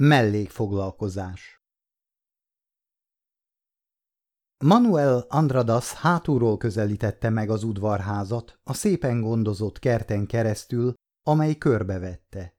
Mellékfoglalkozás 0.00 1.62
Manuel 4.64 5.26
Andradas 5.28 5.92
hátulról 5.92 6.56
közelítette 6.56 7.30
meg 7.30 7.50
az 7.50 7.62
udvarházat 7.62 8.60
a 8.64 8.72
szépen 8.72 9.20
gondozott 9.20 9.78
kerten 9.78 10.26
keresztül, 10.26 10.94
amely 11.26 11.54
körbevette. 11.54 12.54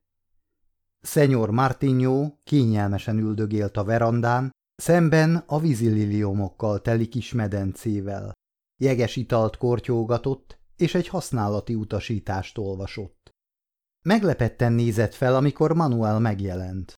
Szenyor 1.00 1.50
Martinyó 1.50 2.40
kényelmesen 2.44 3.18
üldögélt 3.18 3.78
a 3.78 3.84
verandán, 3.84 4.52
szemben 4.76 5.36
a 5.36 5.60
vízililiomokkal 5.60 6.82
teli 6.82 7.08
kis 7.08 7.34
medencével. 7.34 8.34
Jeges 8.82 9.16
italt 9.16 9.58
kortyolgatott, 9.58 10.60
és 10.76 10.96
egy 10.96 11.08
használati 11.08 11.76
utasítást 11.76 12.58
olvasott. 12.58 13.30
Meglepetten 14.02 14.74
nézett 14.74 15.14
fel, 15.14 15.36
amikor 15.36 15.74
Manuel 15.74 16.20
megjelent. 16.20 16.94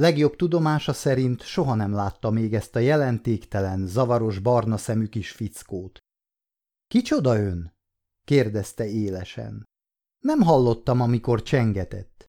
Legjobb 0.00 0.36
tudomása 0.36 0.92
szerint 0.92 1.42
soha 1.42 1.74
nem 1.74 1.92
látta 1.92 2.30
még 2.30 2.54
ezt 2.54 2.76
a 2.76 2.78
jelentéktelen, 2.78 3.86
zavaros 3.86 4.38
barna 4.38 4.76
szemű 4.76 5.06
kis 5.06 5.30
fickót.– 5.30 5.98
Kicsoda 6.92 7.38
ön?– 7.38 7.72
kérdezte 8.28 8.86
élesen. 8.86 9.64
Nem 10.18 10.40
hallottam, 10.40 11.00
amikor 11.00 11.42
csengetett. 11.42 12.26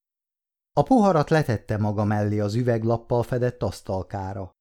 A 0.78 0.84
poharat 0.84 1.30
letette 1.30 1.78
maga 1.78 2.04
mellé 2.04 2.40
az 2.40 2.56
üveglappal 2.56 3.24
fedett 3.24 3.64
asztalkára. 3.64 4.52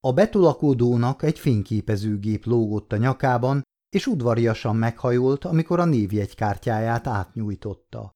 A 0.00 0.12
betulakodónak 0.12 1.22
egy 1.22 1.38
fényképezőgép 1.38 2.44
lógott 2.44 2.92
a 2.92 2.96
nyakában, 2.96 3.62
és 3.88 4.06
udvariasan 4.06 4.76
meghajolt, 4.76 5.44
amikor 5.44 5.80
a 5.80 5.84
névjegykártyáját 5.84 7.06
átnyújtotta. 7.06 8.10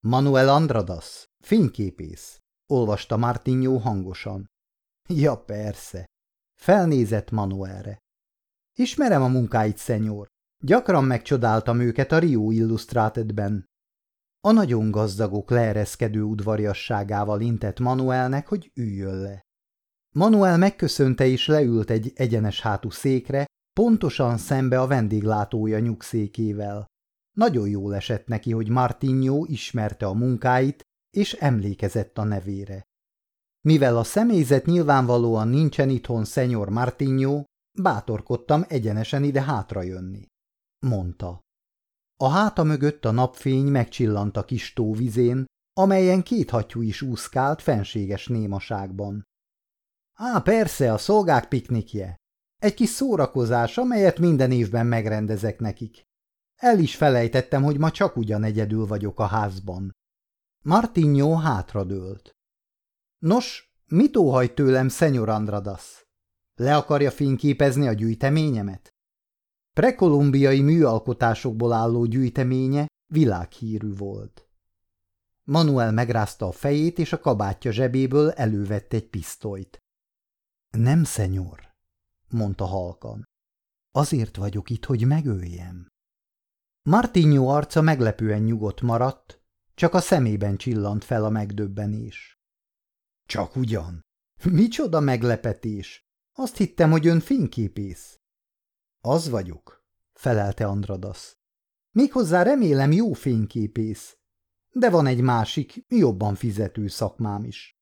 Manuel 0.00 0.48
Andradas, 0.48 1.24
fényképész, 1.44 2.43
olvasta 2.66 3.16
Martinyó 3.16 3.76
hangosan. 3.76 4.46
Ja, 5.08 5.36
persze. 5.36 6.04
Felnézett 6.60 7.30
Manuelre. 7.30 7.98
Ismerem 8.78 9.22
a 9.22 9.28
munkáit, 9.28 9.78
szenyor. 9.78 10.26
Gyakran 10.62 11.04
megcsodáltam 11.04 11.80
őket 11.80 12.12
a 12.12 12.18
Rio 12.18 12.50
Illustratedben. 12.50 13.64
A 14.40 14.52
nagyon 14.52 14.90
gazdagok 14.90 15.50
leereszkedő 15.50 16.22
udvariasságával 16.22 17.40
intett 17.40 17.80
Manuelnek, 17.80 18.48
hogy 18.48 18.70
üljön 18.74 19.20
le. 19.20 19.42
Manuel 20.14 20.58
megköszönte 20.58 21.26
és 21.26 21.46
leült 21.46 21.90
egy 21.90 22.12
egyenes 22.14 22.60
hátú 22.60 22.90
székre, 22.90 23.44
pontosan 23.72 24.38
szembe 24.38 24.80
a 24.80 24.86
vendéglátója 24.86 25.78
nyugszékével. 25.78 26.86
Nagyon 27.36 27.68
jól 27.68 27.94
esett 27.94 28.26
neki, 28.26 28.52
hogy 28.52 28.68
Martinho 28.68 29.44
ismerte 29.44 30.06
a 30.06 30.14
munkáit, 30.14 30.83
és 31.16 31.32
emlékezett 31.32 32.18
a 32.18 32.24
nevére. 32.24 32.82
Mivel 33.60 33.96
a 33.96 34.04
személyzet 34.04 34.66
nyilvánvalóan 34.66 35.48
nincsen 35.48 35.88
itthon 35.88 36.24
szenyor 36.24 36.68
Martinho, 36.68 37.44
bátorkodtam 37.82 38.64
egyenesen 38.68 39.24
ide 39.24 39.42
hátrajönni, 39.42 40.26
mondta. 40.86 41.40
A 42.16 42.28
háta 42.28 42.62
mögött 42.62 43.04
a 43.04 43.10
napfény 43.10 43.66
megcsillant 43.66 44.36
a 44.36 44.44
kis 44.44 44.72
tóvizén, 44.72 45.44
amelyen 45.72 46.22
két 46.22 46.50
hattyú 46.50 46.80
is 46.80 47.02
úszkált 47.02 47.62
fenséges 47.62 48.26
némaságban. 48.26 49.22
Á, 50.14 50.38
persze, 50.38 50.92
a 50.92 50.98
szolgák 50.98 51.48
piknikje. 51.48 52.16
Egy 52.56 52.74
kis 52.74 52.88
szórakozás, 52.88 53.78
amelyet 53.78 54.18
minden 54.18 54.50
évben 54.50 54.86
megrendezek 54.86 55.58
nekik. 55.58 56.02
El 56.54 56.78
is 56.78 56.96
felejtettem, 56.96 57.62
hogy 57.62 57.78
ma 57.78 57.90
csak 57.90 58.16
ugyan 58.16 58.44
egyedül 58.44 58.86
vagyok 58.86 59.20
a 59.20 59.26
házban. 59.26 59.92
Martinho 60.66 61.34
hátradőlt. 61.34 62.36
Nos, 63.18 63.74
mit 63.86 64.16
óhajt 64.16 64.54
tőlem, 64.54 64.88
szenyor 64.88 65.28
Andradas? 65.28 66.06
Le 66.54 66.76
akarja 66.76 67.10
fényképezni 67.10 67.88
a 67.88 67.92
gyűjteményemet? 67.92 68.94
Prekolumbiai 69.72 70.60
műalkotásokból 70.60 71.72
álló 71.72 72.04
gyűjteménye 72.04 72.86
világhírű 73.12 73.94
volt. 73.94 74.48
Manuel 75.42 75.92
megrázta 75.92 76.46
a 76.46 76.52
fejét, 76.52 76.98
és 76.98 77.12
a 77.12 77.20
kabátja 77.20 77.72
zsebéből 77.72 78.30
elővett 78.30 78.92
egy 78.92 79.08
pisztolyt. 79.08 79.78
Nem, 80.70 81.04
szenyor, 81.04 81.74
mondta 82.28 82.64
halkan. 82.64 83.24
Azért 83.90 84.36
vagyok 84.36 84.70
itt, 84.70 84.84
hogy 84.84 85.06
megöljem. 85.06 85.86
Martinho 86.82 87.46
arca 87.46 87.80
meglepően 87.80 88.42
nyugodt 88.42 88.80
maradt, 88.80 89.43
csak 89.74 89.94
a 89.94 90.00
szemében 90.00 90.56
csillant 90.56 91.04
fel 91.04 91.24
a 91.24 91.28
megdöbbenés. 91.28 92.38
Csak 93.26 93.56
ugyan. 93.56 94.00
Micsoda 94.44 95.00
meglepetés! 95.00 96.08
Azt 96.32 96.56
hittem, 96.56 96.90
hogy 96.90 97.06
ön 97.06 97.20
fényképész. 97.20 98.20
Az 99.00 99.28
vagyok, 99.28 99.84
felelte 100.12 100.66
Andradas. 100.66 101.38
Méghozzá 101.90 102.42
remélem 102.42 102.92
jó 102.92 103.12
fényképész. 103.12 104.18
De 104.70 104.90
van 104.90 105.06
egy 105.06 105.20
másik, 105.20 105.84
jobban 105.88 106.34
fizető 106.34 106.88
szakmám 106.88 107.44
is. 107.44 107.78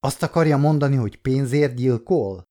Azt 0.00 0.22
akarja 0.22 0.56
mondani, 0.56 0.96
hogy 0.96 1.20
pénzért 1.20 1.74
gyilkol? 1.74 2.50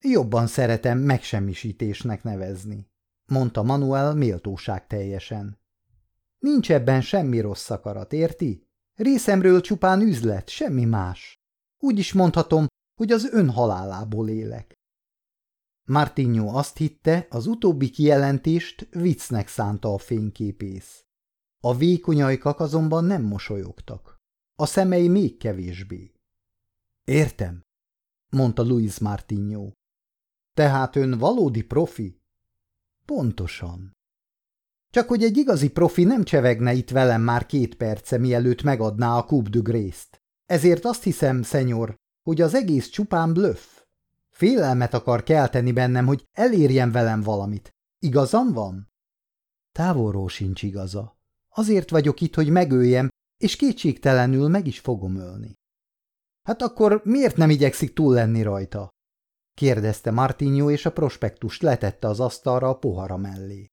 Jobban 0.00 0.46
szeretem 0.46 0.98
megsemmisítésnek 0.98 2.22
nevezni, 2.22 2.90
mondta 3.24 3.62
Manuel 3.62 4.14
méltóság 4.14 4.86
teljesen. 4.86 5.60
Nincs 6.38 6.70
ebben 6.70 7.00
semmi 7.00 7.40
rossz 7.40 7.70
akarat, 7.70 8.12
érti? 8.12 8.66
Részemről 8.94 9.60
csupán 9.60 10.00
üzlet, 10.00 10.48
semmi 10.48 10.84
más. 10.84 11.40
Úgy 11.78 11.98
is 11.98 12.12
mondhatom, 12.12 12.66
hogy 12.94 13.12
az 13.12 13.28
ön 13.32 13.50
halálából 13.50 14.28
élek. 14.28 14.74
Martinho 15.84 16.58
azt 16.58 16.76
hitte, 16.76 17.26
az 17.30 17.46
utóbbi 17.46 17.90
kijelentést 17.90 18.88
viccnek 18.90 19.48
szánta 19.48 19.92
a 19.94 19.98
fényképész. 19.98 21.04
A 21.60 21.76
vékony 21.76 22.22
ajkak 22.22 22.60
azonban 22.60 23.04
nem 23.04 23.22
mosolyogtak. 23.22 24.16
A 24.58 24.66
szemei 24.66 25.08
még 25.08 25.36
kevésbé. 25.36 26.12
Értem, 27.04 27.62
mondta 28.30 28.62
Luis 28.62 28.98
Martinho. 28.98 29.70
Tehát 30.54 30.96
ön 30.96 31.18
valódi 31.18 31.62
profi? 31.62 32.20
Pontosan. 33.04 33.95
Csak 34.96 35.08
hogy 35.08 35.22
egy 35.22 35.36
igazi 35.36 35.68
profi 35.68 36.04
nem 36.04 36.24
csevegne 36.24 36.72
itt 36.72 36.90
velem 36.90 37.22
már 37.22 37.46
két 37.46 37.74
perce, 37.74 38.18
mielőtt 38.18 38.62
megadná 38.62 39.16
a 39.16 39.24
Coupe 39.24 39.58
Grace-t. 39.62 40.22
Ezért 40.46 40.84
azt 40.84 41.02
hiszem, 41.02 41.42
szenyor, 41.42 41.94
hogy 42.22 42.40
az 42.40 42.54
egész 42.54 42.88
csupán 42.88 43.32
blöff. 43.32 43.64
Félelmet 44.30 44.94
akar 44.94 45.22
kelteni 45.22 45.72
bennem, 45.72 46.06
hogy 46.06 46.24
elérjen 46.32 46.90
velem 46.90 47.20
valamit. 47.20 47.70
Igazam 47.98 48.52
van? 48.52 48.92
Távolról 49.72 50.28
sincs 50.28 50.62
igaza. 50.62 51.18
Azért 51.48 51.90
vagyok 51.90 52.20
itt, 52.20 52.34
hogy 52.34 52.48
megöljem, 52.48 53.08
és 53.36 53.56
kétségtelenül 53.56 54.48
meg 54.48 54.66
is 54.66 54.78
fogom 54.78 55.16
ölni. 55.16 55.52
Hát 56.42 56.62
akkor 56.62 57.00
miért 57.04 57.36
nem 57.36 57.50
igyekszik 57.50 57.92
túl 57.92 58.14
lenni 58.14 58.42
rajta? 58.42 58.90
kérdezte 59.54 60.10
Martinho, 60.10 60.70
és 60.70 60.86
a 60.86 60.92
prospektust 60.92 61.62
letette 61.62 62.08
az 62.08 62.20
asztalra 62.20 62.68
a 62.68 62.78
pohara 62.78 63.16
mellé. 63.16 63.70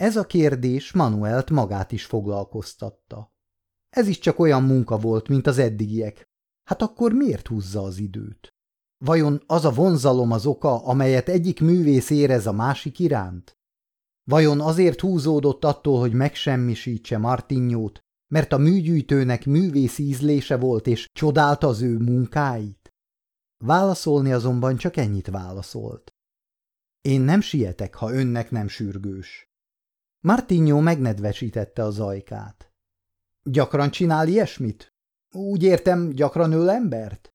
Ez 0.00 0.16
a 0.16 0.26
kérdés 0.26 0.92
Manuelt 0.92 1.50
magát 1.50 1.92
is 1.92 2.04
foglalkoztatta. 2.04 3.32
Ez 3.90 4.06
is 4.06 4.18
csak 4.18 4.38
olyan 4.38 4.62
munka 4.62 4.98
volt, 4.98 5.28
mint 5.28 5.46
az 5.46 5.58
eddigiek. 5.58 6.28
Hát 6.68 6.82
akkor 6.82 7.12
miért 7.12 7.46
húzza 7.46 7.82
az 7.82 7.98
időt? 7.98 8.48
Vajon 9.04 9.42
az 9.46 9.64
a 9.64 9.70
vonzalom 9.70 10.32
az 10.32 10.46
oka, 10.46 10.84
amelyet 10.84 11.28
egyik 11.28 11.60
művész 11.60 12.10
érez 12.10 12.46
a 12.46 12.52
másik 12.52 12.98
iránt? 12.98 13.58
Vajon 14.24 14.60
azért 14.60 15.00
húzódott 15.00 15.64
attól, 15.64 15.98
hogy 15.98 16.12
megsemmisítse 16.12 17.18
Martinyót, 17.18 18.00
mert 18.32 18.52
a 18.52 18.58
műgyűjtőnek 18.58 19.46
művész 19.46 19.98
ízlése 19.98 20.56
volt 20.56 20.86
és 20.86 21.08
csodálta 21.12 21.66
az 21.66 21.80
ő 21.80 21.98
munkáit? 21.98 22.90
Válaszolni 23.64 24.32
azonban 24.32 24.76
csak 24.76 24.96
ennyit 24.96 25.26
válaszolt. 25.26 26.10
Én 27.00 27.20
nem 27.20 27.40
sietek, 27.40 27.94
ha 27.94 28.12
önnek 28.12 28.50
nem 28.50 28.68
sürgős. 28.68 29.49
Martinho 30.20 30.80
megnedvesítette 30.80 31.82
az 31.82 32.00
ajkát. 32.00 32.72
Gyakran 33.42 33.90
csinál 33.90 34.28
ilyesmit? 34.28 34.94
Úgy 35.32 35.62
értem, 35.62 36.10
gyakran 36.10 36.52
öl 36.52 36.70
embert? 36.70 37.30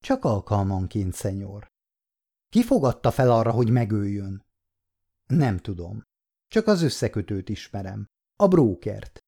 Csak 0.00 0.24
alkalmanként, 0.24 1.14
szenyor. 1.14 1.72
Ki 2.48 2.62
fogadta 2.62 3.10
fel 3.10 3.30
arra, 3.30 3.50
hogy 3.50 3.70
megöljön? 3.70 4.44
Nem 5.26 5.58
tudom. 5.58 6.02
Csak 6.48 6.66
az 6.66 6.82
összekötőt 6.82 7.48
ismerem. 7.48 8.06
A 8.36 8.48
brókert. 8.48 9.18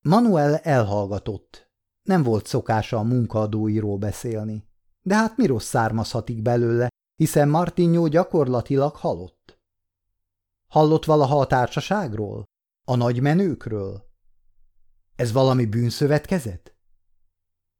Manuel 0.00 0.56
elhallgatott. 0.56 1.70
Nem 2.02 2.22
volt 2.22 2.46
szokása 2.46 2.96
a 2.96 3.02
munkaadóiról 3.02 3.98
beszélni. 3.98 4.68
De 5.02 5.14
hát 5.14 5.36
mi 5.36 5.46
rossz 5.46 5.68
származhatik 5.68 6.42
belőle, 6.42 6.88
hiszen 7.16 7.48
Martinho 7.48 8.08
gyakorlatilag 8.08 8.96
halott. 8.96 9.53
Hallott 10.74 11.04
valaha 11.04 11.40
a 11.40 11.46
társaságról? 11.46 12.44
A 12.86 12.96
nagymenőkről? 12.96 14.10
Ez 15.16 15.32
valami 15.32 15.66
bűnszövetkezet? 15.66 16.74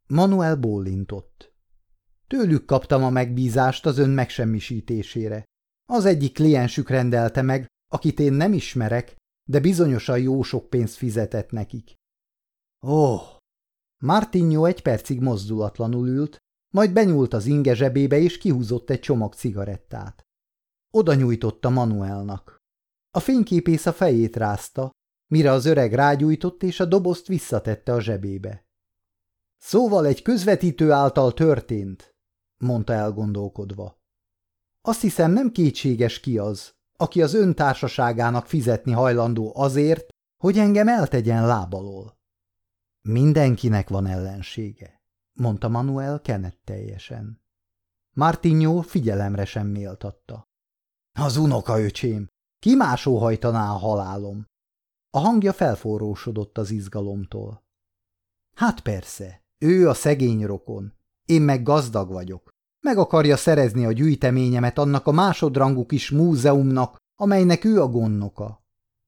Manuel 0.09 0.57
bólintott. 0.57 1.55
Tőlük 2.27 2.65
kaptam 2.65 3.05
a 3.05 3.11
megbízást 3.11 3.87
az 3.87 3.99
ön 3.99 4.11
megsemmisítésére. 4.11 5.45
Az 5.93 6.05
egyik 6.05 6.35
kliensük 6.35 6.89
rendelte 6.89 7.43
meg, 7.43 7.67
akit 7.93 8.21
én 8.21 8.33
nem 8.33 8.53
ismerek, 8.53 9.17
de 9.49 9.61
bizonyosan 9.61 10.19
jó 10.19 10.43
sok 10.43 10.71
pénzt 10.71 10.95
fizetett 10.95 11.51
nekik. 11.51 11.95
Ó! 12.87 13.13
Oh. 13.13 13.23
Martinho 14.03 14.65
egy 14.65 14.83
percig 14.83 15.21
mozdulatlanul 15.21 16.09
ült, 16.09 16.39
majd 16.75 16.93
benyúlt 16.93 17.35
az 17.35 17.47
inge 17.47 17.75
zsebébe 17.75 18.19
és 18.19 18.39
kihúzott 18.39 18.91
egy 18.91 19.01
csomag 19.01 19.35
cigarettát. 19.35 20.23
Oda 20.91 21.15
nyújtotta 21.15 21.71
Manuelnak. 21.71 22.54
A 23.15 23.21
fényképész 23.21 23.87
a 23.87 23.93
fejét 23.93 24.37
rázta, 24.37 24.91
mire 25.27 25.51
az 25.51 25.65
öreg 25.65 25.93
rágyújtott 25.93 26.63
és 26.63 26.81
a 26.81 26.85
dobozt 26.85 27.27
visszatette 27.27 27.93
a 27.93 28.01
zsebébe. 28.01 28.67
Szóval 29.57 30.07
egy 30.07 30.23
közvetítő 30.23 30.91
által 30.91 31.33
történt, 31.33 32.15
mondta 32.57 32.93
elgondolkodva. 32.93 34.03
Azt 34.81 35.01
hiszem 35.01 35.33
nem 35.33 35.53
kétséges 35.53 36.21
ki 36.21 36.39
az, 36.39 36.75
aki 36.97 37.23
az 37.23 37.35
ön 37.35 37.55
társaságának 37.55 38.47
fizetni 38.47 38.93
hajlandó 38.93 39.53
azért, 39.57 40.09
hogy 40.37 40.59
engem 40.59 40.89
eltegyen 40.89 41.47
lábalól. 41.47 42.19
Mindenkinek 43.09 43.89
van 43.89 44.07
ellensége, 44.07 45.03
mondta 45.33 45.69
Manuel 45.69 46.21
teljesen. 46.65 47.43
Martinho 48.17 48.81
figyelemre 48.81 49.45
sem 49.45 49.67
méltatta. 49.67 50.45
Az 51.13 51.37
unoka 51.37 51.81
öcsém, 51.81 52.33
ki 52.65 52.75
más 52.75 53.07
óhajtaná 53.07 53.71
a 53.71 53.79
halálom? 53.79 54.47
A 55.11 55.19
hangja 55.19 55.53
felforrósodott 55.53 56.59
az 56.59 56.71
izgalomtól. 56.71 57.65
Hát 58.55 58.81
persze, 58.81 59.43
ő 59.59 59.89
a 59.89 59.95
szegény 59.95 60.47
rokon, 60.47 60.93
én 61.25 61.43
meg 61.43 61.63
gazdag 61.63 62.11
vagyok. 62.11 62.51
Meg 62.81 62.99
akarja 62.99 63.37
szerezni 63.37 63.85
a 63.85 63.93
gyűjteményemet 63.93 64.79
annak 64.79 65.07
a 65.07 65.13
másodrangú 65.13 65.87
kis 65.87 66.11
múzeumnak, 66.11 66.97
amelynek 67.21 67.65
ő 67.65 67.83
a 67.83 67.89
gondnoka. 67.89 68.63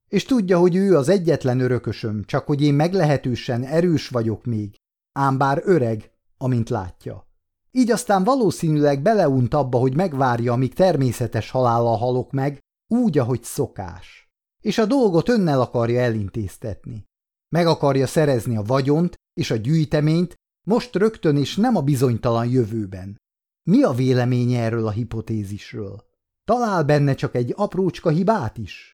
És 0.09 0.25
tudja, 0.25 0.59
hogy 0.59 0.77
ő 0.77 0.97
az 0.97 1.09
egyetlen 1.09 1.61
örökösöm, 1.61 2.25
csak 2.25 2.47
hogy 2.47 2.63
én 2.63 2.75
meglehetősen 2.75 3.65
erős 3.65 4.09
vagyok 4.09 4.45
még, 4.45 4.75
ám 5.13 5.39
bár 5.39 5.63
öreg, 5.65 6.11
amint 6.39 6.69
látja. 6.69 7.27
Így 7.71 7.91
aztán 7.91 8.25
valószínűleg 8.25 9.03
beleunt 9.03 9.55
abba, 9.55 9.79
hogy 9.79 9.97
megvárja, 9.97 10.53
amíg 10.53 10.75
természetes 10.75 11.51
halállal 11.51 11.97
halok 11.97 12.33
meg, 12.33 12.65
úgy, 12.89 13.19
ahogy 13.19 13.43
szokás. 13.43 14.31
És 14.63 14.79
a 14.79 14.87
dolgot 14.87 15.29
önnel 15.29 15.61
akarja 15.61 16.01
elintéztetni. 16.01 17.05
Meg 17.49 17.67
akarja 17.67 18.07
szerezni 18.07 18.57
a 18.57 18.63
vagyont 18.63 19.15
és 19.33 19.51
a 19.51 19.57
gyűjteményt, 19.57 20.35
most 20.67 20.95
rögtön 20.95 21.37
és 21.37 21.57
nem 21.57 21.77
a 21.77 21.83
bizonytalan 21.83 22.49
jövőben. 22.49 23.17
Mi 23.63 23.83
a 23.83 23.93
véleménye 23.93 24.63
erről 24.63 24.87
a 24.87 24.91
hipotézisről? 24.91 26.05
Talál 26.45 26.85
benne 26.85 27.15
csak 27.15 27.35
egy 27.35 27.53
aprócska 27.57 28.11
hibát 28.11 28.59
is? 28.59 28.93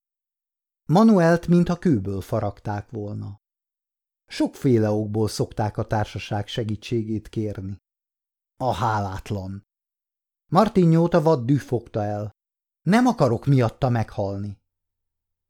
Manuelt, 0.88 1.46
mintha 1.46 1.78
kőből 1.78 2.20
faragták 2.20 2.90
volna. 2.90 3.40
Sokféle 4.26 4.90
okból 4.90 5.28
szokták 5.28 5.76
a 5.76 5.84
társaság 5.84 6.46
segítségét 6.46 7.28
kérni. 7.28 7.76
A 8.56 8.74
hálátlan. 8.74 9.62
Martinyót 10.52 11.14
a 11.14 11.22
vad 11.22 11.50
fogta 11.50 12.02
el. 12.02 12.30
Nem 12.82 13.06
akarok 13.06 13.46
miatta 13.46 13.88
meghalni. 13.88 14.60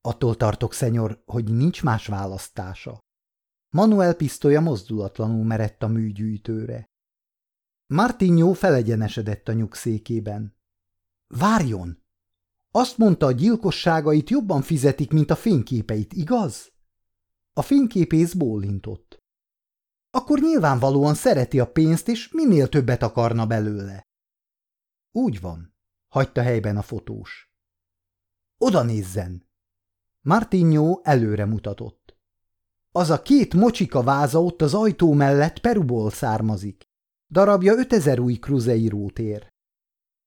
Attól 0.01 0.37
tartok, 0.37 0.73
szenyor, 0.73 1.23
hogy 1.27 1.53
nincs 1.55 1.83
más 1.83 2.07
választása. 2.07 2.99
Manuel 3.71 4.15
pisztolya 4.15 4.61
mozdulatlanul 4.61 5.45
merett 5.45 5.83
a 5.83 5.87
műgyűjtőre. 5.87 6.91
Martinyó 7.87 8.53
felegyenesedett 8.53 9.49
a 9.49 9.53
nyugszékében. 9.53 10.57
Várjon! 11.27 12.03
Azt 12.71 12.99
mondta, 12.99 13.27
a 13.27 13.33
gyilkosságait 13.33 14.31
jobban 14.31 14.63
fizetik, 14.63 15.11
mint 15.11 15.31
a 15.31 15.37
fényképeit, 15.37 16.13
igaz? 16.13 16.73
A 17.53 17.63
fényképész 17.63 18.33
bólintott. 18.33 19.19
Akkor 20.11 20.41
nyilvánvalóan 20.41 21.15
szereti 21.15 21.61
a 21.61 21.73
pénzt, 21.73 22.09
és 22.09 22.33
minél 22.33 22.69
többet 22.69 23.03
akarna 23.03 23.47
belőle. 23.47 24.03
Úgy 25.13 25.41
van, 25.41 25.72
hagyta 26.13 26.43
helyben 26.43 26.77
a 26.77 26.83
fotós. 26.83 27.53
Oda 28.59 28.83
nézzen! 28.83 29.49
Martinyó 30.21 31.01
előre 31.05 31.45
mutatott. 31.45 32.17
Az 32.91 33.11
a 33.11 33.23
két 33.23 33.55
mocsika 33.55 34.03
váza 34.03 34.43
ott 34.43 34.63
az 34.63 34.75
ajtó 34.75 35.13
mellett 35.13 35.59
Peruból 35.59 36.11
származik. 36.11 36.83
Darabja 37.31 37.73
ötezer 37.73 38.19
új 38.19 38.35
kruzeirót 38.35 39.19
ér. 39.19 39.49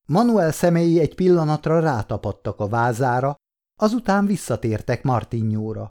Manuel 0.06 0.52
szemei 0.52 1.00
egy 1.00 1.16
pillanatra 1.16 1.80
rátapadtak 1.80 2.60
a 2.60 2.68
vázára, 2.68 3.36
azután 3.80 4.26
visszatértek 4.26 5.04
Martinnyóra. 5.04 5.88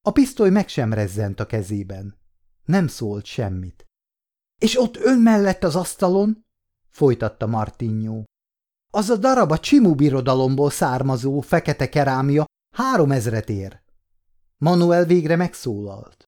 A 0.00 0.10
pisztoly 0.10 0.50
meg 0.50 0.68
sem 0.68 0.92
rezzent 0.92 1.40
a 1.40 1.46
kezében. 1.46 2.18
Nem 2.64 2.86
szólt 2.86 3.24
semmit.– 3.24 3.84
És 4.64 4.80
ott 4.80 4.96
ön 4.96 5.18
mellett 5.18 5.64
az 5.64 5.76
asztalon?– 5.76 6.46
folytatta 7.00 7.46
Martinnyó.– 7.46 8.24
Az 8.90 9.10
a 9.10 9.16
darab 9.16 9.50
a 9.50 9.58
Csimú 9.58 9.94
birodalomból 9.94 10.70
származó 10.70 11.40
fekete 11.40 11.88
kerámia 11.88 12.44
három 12.76 13.12
ezret 13.12 13.48
ér. 13.48 13.80
Manuel 14.56 15.04
végre 15.04 15.36
megszólalt. 15.36 16.24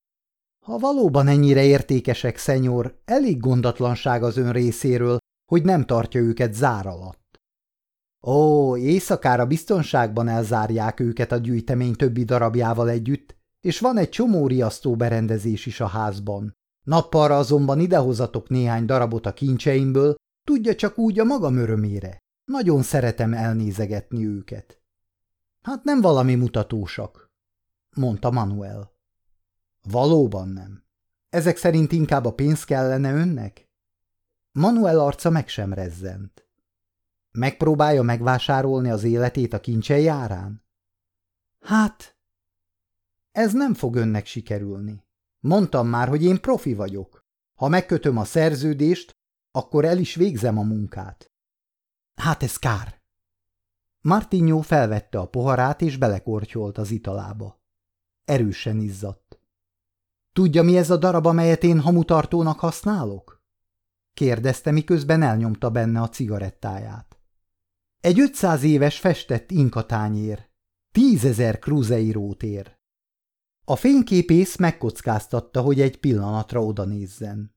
Ha 0.66 0.78
valóban 0.78 1.28
ennyire 1.28 1.64
értékesek, 1.64 2.36
szenyor, 2.36 3.00
elég 3.04 3.40
gondatlanság 3.40 4.22
az 4.22 4.36
ön 4.36 4.52
részéről, 4.52 5.18
hogy 5.50 5.62
nem 5.62 5.86
tartja 5.86 6.20
őket 6.20 6.54
zár 6.54 6.86
alatt. 6.86 7.40
Ó, 8.26 8.76
éjszakára 8.76 9.46
biztonságban 9.46 10.28
elzárják 10.28 11.00
őket 11.00 11.32
a 11.32 11.36
gyűjtemény 11.36 11.94
többi 11.94 12.24
darabjával 12.24 12.88
együtt, 12.88 13.36
és 13.60 13.80
van 13.80 13.98
egy 13.98 14.08
csomó 14.08 14.46
riasztó 14.46 14.96
berendezés 14.96 15.66
is 15.66 15.80
a 15.80 15.86
házban. 15.86 16.52
Nappalra 16.86 17.36
azonban 17.36 17.80
idehozatok 17.80 18.48
néhány 18.48 18.84
darabot 18.84 19.26
a 19.26 19.32
kincseimből, 19.32 20.14
tudja 20.46 20.74
csak 20.74 20.98
úgy 20.98 21.18
a 21.18 21.24
magam 21.24 21.56
örömére. 21.56 22.18
Nagyon 22.50 22.82
szeretem 22.82 23.32
elnézegetni 23.32 24.26
őket. 24.26 24.80
Hát 25.62 25.84
nem 25.84 26.00
valami 26.00 26.34
mutatósak, 26.34 27.30
mondta 27.96 28.30
Manuel. 28.30 28.92
Valóban 29.82 30.48
nem. 30.48 30.84
Ezek 31.28 31.56
szerint 31.56 31.92
inkább 31.92 32.24
a 32.24 32.34
pénz 32.34 32.64
kellene 32.64 33.12
önnek? 33.12 33.68
Manuel 34.52 35.00
arca 35.00 35.30
meg 35.30 35.48
sem 35.48 35.72
rezzent. 35.72 36.46
Megpróbálja 37.30 38.02
megvásárolni 38.02 38.90
az 38.90 39.04
életét 39.04 39.52
a 39.52 39.60
kincsei 39.60 40.06
árán? 40.06 40.64
Hát, 41.60 42.16
ez 43.32 43.52
nem 43.52 43.74
fog 43.74 43.96
önnek 43.96 44.26
sikerülni. 44.26 45.04
Mondtam 45.40 45.88
már, 45.88 46.08
hogy 46.08 46.24
én 46.24 46.40
profi 46.40 46.74
vagyok. 46.74 47.24
Ha 47.54 47.68
megkötöm 47.68 48.16
a 48.16 48.24
szerződést, 48.24 49.16
akkor 49.50 49.84
el 49.84 49.98
is 49.98 50.14
végzem 50.14 50.58
a 50.58 50.62
munkát. 50.62 51.29
Hát 52.14 52.42
ez 52.42 52.56
kár. 52.56 53.00
Martinho 54.00 54.60
felvette 54.60 55.18
a 55.18 55.28
poharát 55.28 55.82
és 55.82 55.96
belekortyolt 55.96 56.78
az 56.78 56.90
italába. 56.90 57.62
Erősen 58.24 58.80
izzadt. 58.80 59.40
Tudja, 60.32 60.62
mi 60.62 60.76
ez 60.76 60.90
a 60.90 60.96
darab, 60.96 61.26
amelyet 61.26 61.62
én 61.62 61.80
hamutartónak 61.80 62.58
használok? 62.58 63.42
kérdezte, 64.14 64.70
miközben 64.70 65.22
elnyomta 65.22 65.70
benne 65.70 66.00
a 66.00 66.08
cigarettáját. 66.08 67.20
Egy 68.00 68.20
500 68.20 68.62
éves 68.62 68.98
festett 68.98 69.50
inkatányér. 69.50 70.48
Tízezer 70.92 71.58
kruzeirót 71.58 72.42
ér. 72.42 72.78
A 73.64 73.76
fényképész 73.76 74.56
megkockáztatta, 74.56 75.60
hogy 75.60 75.80
egy 75.80 76.00
pillanatra 76.00 76.64
oda 76.64 76.84
nézzen. 76.84 77.54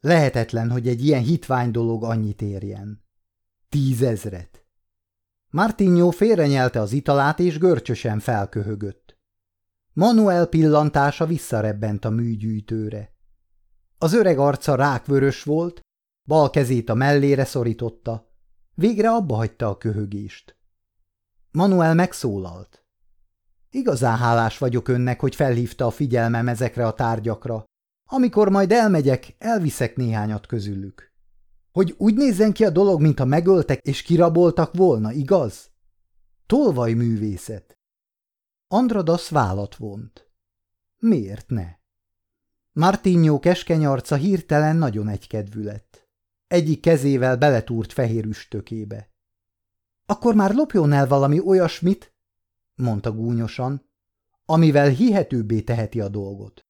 Lehetetlen, 0.00 0.70
hogy 0.70 0.88
egy 0.88 1.04
ilyen 1.04 1.22
hitvány 1.22 1.70
dolog 1.70 2.04
annyit 2.04 2.42
érjen. 2.42 3.01
Tízezret. 3.72 4.64
Martinho 5.50 6.10
félrenyelte 6.10 6.80
az 6.80 6.92
italát, 6.92 7.38
és 7.38 7.58
görcsösen 7.58 8.18
felköhögött. 8.18 9.18
Manuel 9.92 10.46
pillantása 10.46 11.26
visszarebbent 11.26 12.04
a 12.04 12.10
műgyűjtőre. 12.10 13.14
Az 13.98 14.12
öreg 14.12 14.38
arca 14.38 14.74
rákvörös 14.74 15.42
volt, 15.42 15.80
bal 16.28 16.50
kezét 16.50 16.88
a 16.88 16.94
mellére 16.94 17.44
szorította, 17.44 18.34
végre 18.74 19.10
abba 19.10 19.34
hagyta 19.34 19.68
a 19.68 19.78
köhögést. 19.78 20.56
Manuel 21.50 21.94
megszólalt. 21.94 22.84
Igazán 23.70 24.16
hálás 24.16 24.58
vagyok 24.58 24.88
önnek, 24.88 25.20
hogy 25.20 25.34
felhívta 25.34 25.86
a 25.86 25.90
figyelmem 25.90 26.48
ezekre 26.48 26.86
a 26.86 26.94
tárgyakra. 26.94 27.64
Amikor 28.10 28.48
majd 28.48 28.72
elmegyek, 28.72 29.34
elviszek 29.38 29.96
néhányat 29.96 30.46
közülük. 30.46 31.11
Hogy 31.72 31.94
úgy 31.98 32.14
nézzen 32.14 32.52
ki 32.52 32.64
a 32.64 32.70
dolog, 32.70 33.00
mintha 33.00 33.24
megöltek 33.24 33.80
és 33.82 34.02
kiraboltak 34.02 34.74
volna, 34.74 35.12
igaz? 35.12 35.70
Tolvaj 36.46 36.92
művészet. 36.92 37.78
Andradas 38.68 39.28
vállat 39.28 39.76
vont. 39.76 40.30
Miért 40.98 41.48
ne? 41.48 41.80
Martinho 42.72 43.38
keskeny 43.38 43.86
arca 43.86 44.16
hirtelen 44.16 44.76
nagyon 44.76 45.08
egykedvű 45.08 45.62
lett. 45.62 46.08
Egyik 46.46 46.80
kezével 46.80 47.36
beletúrt 47.36 47.92
fehér 47.92 48.24
üstökébe.– 48.24 49.10
Akkor 50.06 50.34
már 50.34 50.54
lopjon 50.54 50.92
el 50.92 51.06
valami 51.06 51.40
olyasmit, 51.40 52.14
mondta 52.74 53.12
gúnyosan, 53.12 53.90
amivel 54.44 54.88
hihetőbbé 54.88 55.60
teheti 55.60 56.00
a 56.00 56.08
dolgot. 56.08 56.66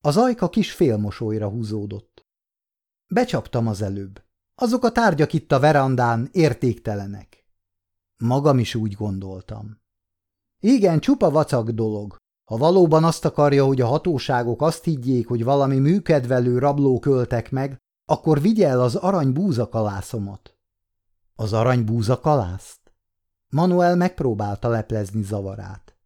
Az 0.00 0.16
ajka 0.16 0.48
kis 0.48 0.72
félmosolyra 0.72 1.48
húzódott. 1.48 2.25
Becsaptam 3.08 3.66
az 3.66 3.82
előbb. 3.82 4.24
Azok 4.54 4.84
a 4.84 4.92
tárgyak 4.92 5.32
itt 5.32 5.52
a 5.52 5.60
verandán 5.60 6.28
értéktelenek. 6.32 7.46
Magam 8.16 8.58
is 8.58 8.74
úgy 8.74 8.92
gondoltam. 8.92 9.80
Igen, 10.60 11.00
csupa 11.00 11.30
vacak 11.30 11.70
dolog. 11.70 12.16
Ha 12.44 12.56
valóban 12.56 13.04
azt 13.04 13.24
akarja, 13.24 13.64
hogy 13.64 13.80
a 13.80 13.86
hatóságok 13.86 14.62
azt 14.62 14.84
higgyék, 14.84 15.28
hogy 15.28 15.44
valami 15.44 15.78
műkedvelő 15.78 16.58
rabló 16.58 16.98
költek 16.98 17.50
meg, 17.50 17.76
akkor 18.04 18.40
vigye 18.40 18.68
el 18.68 18.80
az 18.80 18.94
arany 18.94 19.32
búzakalászomat. 19.32 20.56
Az 21.34 21.52
arany 21.52 21.84
búzakalászt? 21.84 22.80
Manuel 23.48 23.96
megpróbálta 23.96 24.68
leplezni 24.68 25.22
zavarát. 25.22 25.96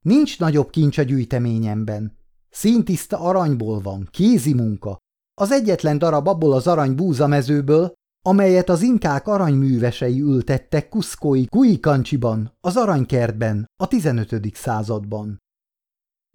Nincs 0.00 0.38
nagyobb 0.38 0.70
kincs 0.70 0.98
a 0.98 1.02
gyűjteményemben. 1.02 2.18
Színtiszta 2.50 3.18
aranyból 3.18 3.80
van, 3.80 4.08
kézi 4.10 4.54
munka. 4.54 4.98
Az 5.40 5.50
egyetlen 5.50 5.98
darab 5.98 6.28
abból 6.28 6.52
az 6.52 6.66
arany 6.66 6.94
búzamezőből, 6.94 7.92
amelyet 8.26 8.68
az 8.68 8.82
inkák 8.82 9.26
aranyművesei 9.26 10.20
ültettek 10.20 10.88
Kuszkói 10.88 11.46
Kuikancsiban, 11.46 12.56
az 12.60 12.76
aranykertben, 12.76 13.66
a 13.82 13.88
15. 13.88 14.54
században. 14.54 15.38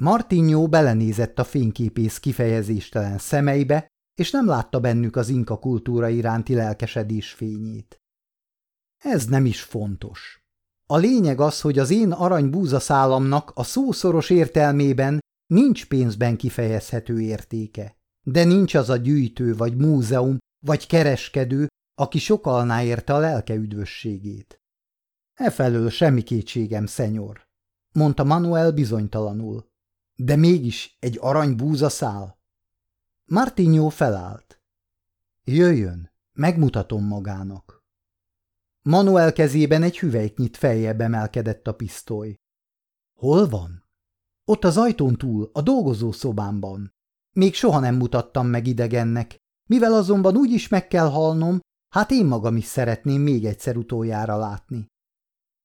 Martinho 0.04 0.68
belenézett 0.68 1.40
a 1.40 1.44
fényképész 1.44 2.20
kifejezéstelen 2.20 3.18
szemeibe, 3.18 3.88
és 4.20 4.32
nem 4.32 4.46
látta 4.46 4.80
bennük 4.80 5.16
az 5.16 5.30
inka 5.30 5.60
kultúra 5.60 6.10
iránti 6.10 6.54
lelkesedés 6.56 7.32
fényét. 7.32 7.98
Ez 9.04 9.26
nem 9.26 9.46
is 9.46 9.62
fontos. 9.62 10.40
A 10.90 10.98
lényeg 10.98 11.40
az, 11.40 11.62
hogy 11.62 11.80
az 11.80 11.90
én 11.90 12.12
aranybúzaszálamnak 12.12 13.52
a 13.56 13.64
szószoros 13.64 14.30
értelmében 14.30 15.20
nincs 15.54 15.86
pénzben 15.88 16.38
kifejezhető 16.38 17.22
értéke, 17.22 17.96
de 18.26 18.44
nincs 18.44 18.74
az 18.74 18.90
a 18.90 18.98
gyűjtő 18.98 19.56
vagy 19.56 19.78
múzeum 19.78 20.38
vagy 20.66 20.88
kereskedő, 20.88 21.68
aki 21.96 22.20
sokalná 22.20 22.84
érte 22.84 23.14
a 23.14 23.18
lelke 23.18 23.54
üdvösségét. 23.54 24.62
Efelől 25.34 25.90
semmi 25.90 26.22
kétségem, 26.22 26.86
szenyor, 26.86 27.48
mondta 27.92 28.24
Manuel 28.24 28.72
bizonytalanul. 28.72 29.72
De 30.16 30.36
mégis 30.36 30.98
egy 31.00 31.18
arany 31.22 31.56
búzaszál. 31.56 32.40
Martinho 33.26 33.90
felállt. 33.90 34.62
Jöjjön, 35.44 36.12
megmutatom 36.34 37.04
magának. 37.04 37.84
Manuel 38.82 39.34
kezében 39.34 39.84
egy 39.84 40.00
hüvelyknyit 40.00 40.58
feljebb 40.58 41.02
emelkedett 41.02 41.68
a 41.68 41.76
pisztoly. 41.76 42.36
Hol 43.14 43.48
van? 43.48 43.90
Ott 44.46 44.64
az 44.64 44.78
ajtón 44.78 45.16
túl, 45.16 45.50
a 45.54 45.62
dolgozószobámban. 45.62 46.95
Még 47.36 47.54
soha 47.54 47.80
nem 47.80 47.96
mutattam 47.96 48.48
meg 48.48 48.68
idegennek, 48.68 49.38
mivel 49.70 49.94
azonban 49.94 50.38
úgy 50.38 50.52
is 50.52 50.68
meg 50.68 50.88
kell 50.88 51.10
halnom, 51.10 51.60
hát 51.90 52.12
én 52.12 52.26
magam 52.26 52.56
is 52.56 52.66
szeretném 52.66 53.22
még 53.22 53.46
egyszer 53.46 53.78
utoljára 53.78 54.38
látni. 54.38 54.86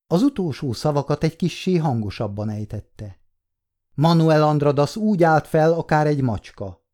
Az 0.07 0.23
utolsó 0.23 0.73
szavakat 0.73 1.25
egy 1.25 1.37
kissé 1.37 1.77
hangosabban 1.77 2.49
ejtette. 2.49 3.21
Manuel 3.95 4.43
Andradas 4.43 4.97
úgy 4.97 5.23
állt 5.23 5.47
fel, 5.47 5.73
akár 5.73 6.07
egy 6.07 6.23
macska. 6.23 6.85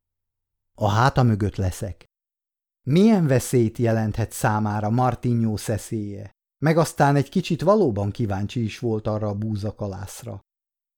A 0.75 0.89
háta 0.89 1.23
mögött 1.23 1.57
leszek. 1.57 2.05
Milyen 2.83 3.27
veszélyt 3.27 3.79
jelenthet 3.79 4.33
számára 4.33 4.91
Martinho 4.91 5.57
szeszélye, 5.57 6.31
meg 6.59 6.79
aztán 6.79 7.17
egy 7.17 7.29
kicsit 7.29 7.63
valóban 7.63 8.11
kíváncsi 8.11 8.63
is 8.63 8.79
volt 8.79 9.07
arra 9.07 9.29
a 9.29 9.35
búzakalászra. 9.35 10.46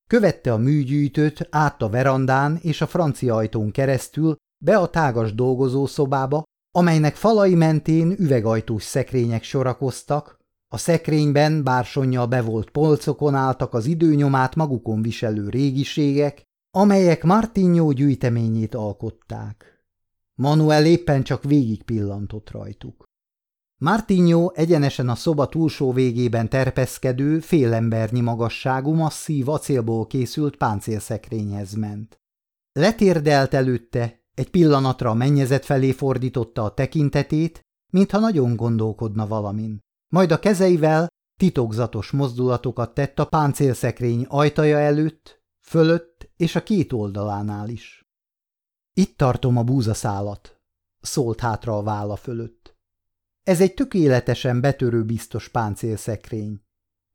Követte 0.09 0.53
a 0.53 0.57
műgyűjtőt 0.57 1.47
át 1.51 1.83
a 1.83 1.89
verandán 1.89 2.59
és 2.63 2.81
a 2.81 2.87
francia 2.87 3.35
ajtón 3.35 3.71
keresztül 3.71 4.37
be 4.65 4.77
a 4.77 4.89
tágas 4.89 5.35
dolgozószobába, 5.35 6.43
amelynek 6.71 7.15
falai 7.17 7.55
mentén 7.55 8.15
üvegajtós 8.19 8.83
szekrények 8.83 9.43
sorakoztak, 9.43 10.37
a 10.69 10.77
szekrényben 10.77 11.65
bársonyjal 11.65 12.27
bevolt 12.27 12.71
polcokon 12.71 13.35
álltak 13.35 13.75
az 13.75 13.87
időnyomát 13.87 14.55
magukon 14.55 15.03
viselő 15.03 15.49
régiségek, 15.49 16.43
amelyek 16.71 17.25
Martinho 17.25 17.93
gyűjteményét 17.93 18.75
alkották. 18.75 19.85
Manuel 20.35 20.87
éppen 20.87 21.23
csak 21.23 21.43
végig 21.45 21.83
pillantott 21.83 22.51
rajtuk. 22.51 23.08
Martinho 23.81 24.51
egyenesen 24.55 25.09
a 25.09 25.15
szoba 25.15 25.47
túlsó 25.47 25.93
végében 25.93 26.49
terpeszkedő, 26.49 27.41
félembernyi 27.41 28.21
magasságú, 28.21 28.95
masszív 28.95 29.49
acélból 29.49 30.07
készült 30.07 30.57
páncélszekrényhez 30.57 31.73
ment. 31.73 32.21
Letérdelt 32.73 33.55
előtte, 33.55 34.23
egy 34.35 34.51
pillanatra 34.51 35.11
a 35.11 35.15
mennyezet 35.15 35.65
felé 35.65 35.93
fordította 35.93 36.65
a 36.65 36.75
tekintetét, 36.75 37.61
mintha 37.93 38.19
nagyon 38.19 38.57
gondolkodna 38.57 39.27
valamin. 39.27 39.79
Majd 40.13 40.31
a 40.31 40.39
kezeivel 40.39 41.07
titokzatos 41.39 42.11
mozdulatokat 42.11 42.95
tett 42.95 43.19
a 43.19 43.27
páncélszekrény 43.27 44.25
ajtaja 44.29 44.79
előtt, 44.79 45.43
fölött 45.67 46.31
és 46.37 46.57
a 46.57 46.63
két 46.63 46.93
oldalánál 46.93 47.69
is. 47.69 48.03
Itt 48.93 49.17
tartom 49.17 49.57
a 49.57 49.63
búzaszálat, 49.63 50.57
szólt 51.01 51.41
hátra 51.41 51.77
a 51.77 51.83
válla 51.83 52.17
fölött. 52.17 52.58
Ez 53.49 53.61
egy 53.61 53.75
tökéletesen 53.75 54.61
betörő 54.61 55.05
biztos 55.05 55.49
páncélszekrény. 55.49 56.61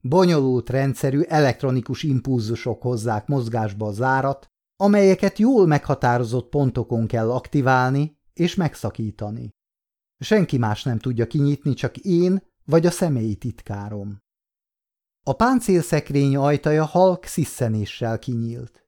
Bonyolult 0.02 0.70
rendszerű 0.70 1.22
elektronikus 1.22 2.04
impulzusok 2.04 2.82
hozzák 2.82 3.28
mozgásba 3.28 3.88
a 3.88 3.92
zárat, 3.92 4.46
amelyeket 4.76 5.38
jól 5.38 5.68
meghatározott 5.68 6.50
pontokon 6.50 7.08
kell 7.08 7.32
aktiválni 7.32 8.18
és 8.34 8.56
megszakítani. 8.56 9.50
Senki 10.20 10.58
más 10.58 10.84
nem 10.84 11.00
tudja 11.00 11.28
kinyitni, 11.28 11.74
csak 11.74 11.98
én 11.98 12.44
vagy 12.66 12.86
a 12.86 12.92
személyi 12.92 13.36
titkárom. 13.36 14.18
A 15.24 15.34
páncélszekrény 15.34 16.36
ajtaja 16.36 16.86
halk 16.86 17.26
sziszenéssel 17.26 18.20
kinyílt. 18.20 18.88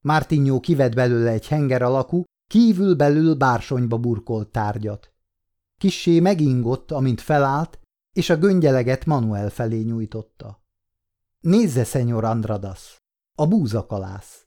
Mártinyó 0.00 0.60
kivett 0.60 0.94
belőle 0.94 1.30
egy 1.30 1.48
henger 1.48 1.82
alakú, 1.82 2.24
kívül-belül 2.50 3.34
bársonyba 3.34 3.98
burkolt 3.98 4.48
tárgyat. 4.48 5.12
Kissé 5.78 6.20
megingott, 6.20 6.90
amint 6.90 7.20
felállt, 7.20 7.80
és 8.12 8.30
a 8.30 8.36
göngyeleget 8.36 9.04
Manuel 9.04 9.50
felé 9.50 9.80
nyújtotta. 9.80 10.62
Nézze, 11.40 11.84
szenyor 11.84 12.24
Andradas, 12.24 13.02
a 13.34 13.46
búzakalász. 13.46 14.46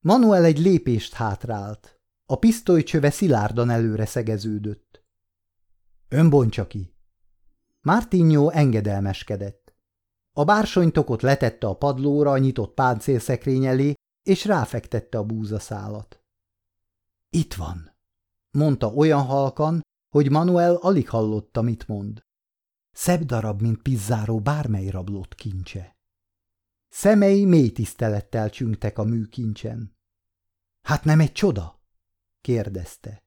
Manuel 0.00 0.44
egy 0.44 0.58
lépést 0.58 1.14
hátrált. 1.14 2.00
A 2.26 2.36
pisztolycsöve 2.36 3.10
szilárdan 3.10 3.70
előre 3.70 4.06
szegeződött. 4.06 5.04
Ön 6.08 6.30
bontsa 6.30 6.66
ki, 6.66 6.94
Martinho 7.80 8.48
engedelmeskedett. 8.48 9.74
A 10.32 10.44
bársonytokot 10.44 11.22
letette 11.22 11.66
a 11.66 11.76
padlóra 11.76 12.30
a 12.30 12.38
nyitott 12.38 12.74
páncélszekrény 12.74 13.64
elé, 13.64 13.94
és 14.22 14.44
ráfektette 14.44 15.18
a 15.18 15.24
búzaszálat. 15.24 16.22
Itt 17.30 17.54
van, 17.54 17.96
mondta 18.50 18.88
olyan 18.88 19.22
halkan, 19.22 19.80
hogy 20.12 20.30
Manuel 20.30 20.74
alig 20.74 21.08
hallotta, 21.08 21.62
mit 21.62 21.88
mond. 21.88 22.24
Szebb 22.90 23.22
darab, 23.22 23.60
mint 23.60 23.82
pizzáró 23.82 24.40
bármely 24.40 24.88
rablott 24.88 25.34
kincse. 25.34 25.96
Szemei 26.88 27.44
mély 27.44 27.70
tisztelettel 27.70 28.50
csüngtek 28.50 28.98
a 28.98 29.04
műkincsen. 29.04 29.96
Hát 30.82 31.04
nem 31.04 31.20
egy 31.20 31.32
csoda? 31.32 31.82
kérdezte. 32.40 33.22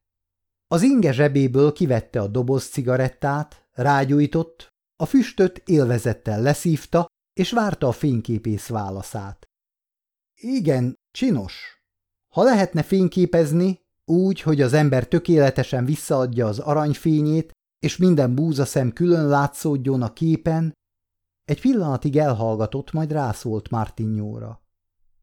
Az 0.67 0.81
inge 0.81 1.11
zsebéből 1.11 1.73
kivette 1.73 2.21
a 2.21 2.27
doboz 2.27 2.67
cigarettát, 2.67 3.67
Rágyújtott, 3.71 4.73
a 4.95 5.05
füstöt 5.05 5.57
élvezettel 5.65 6.41
leszívta, 6.41 7.07
és 7.33 7.51
várta 7.51 7.87
a 7.87 7.91
fényképész 7.91 8.67
válaszát. 8.67 9.45
Igen, 10.35 10.95
csinos. 11.11 11.83
Ha 12.27 12.43
lehetne 12.43 12.83
fényképezni, 12.83 13.84
úgy, 14.05 14.41
hogy 14.41 14.61
az 14.61 14.73
ember 14.73 15.07
tökéletesen 15.07 15.85
visszaadja 15.85 16.47
az 16.47 16.59
aranyfényét, 16.59 17.51
és 17.79 17.97
minden 17.97 18.35
búzaszem 18.35 18.91
külön 18.91 19.27
látszódjon 19.27 20.01
a 20.01 20.13
képen, 20.13 20.73
egy 21.45 21.61
pillanatig 21.61 22.17
elhallgatott, 22.17 22.91
majd 22.91 23.11
rászólt 23.11 23.69
Martinjóra. 23.69 24.63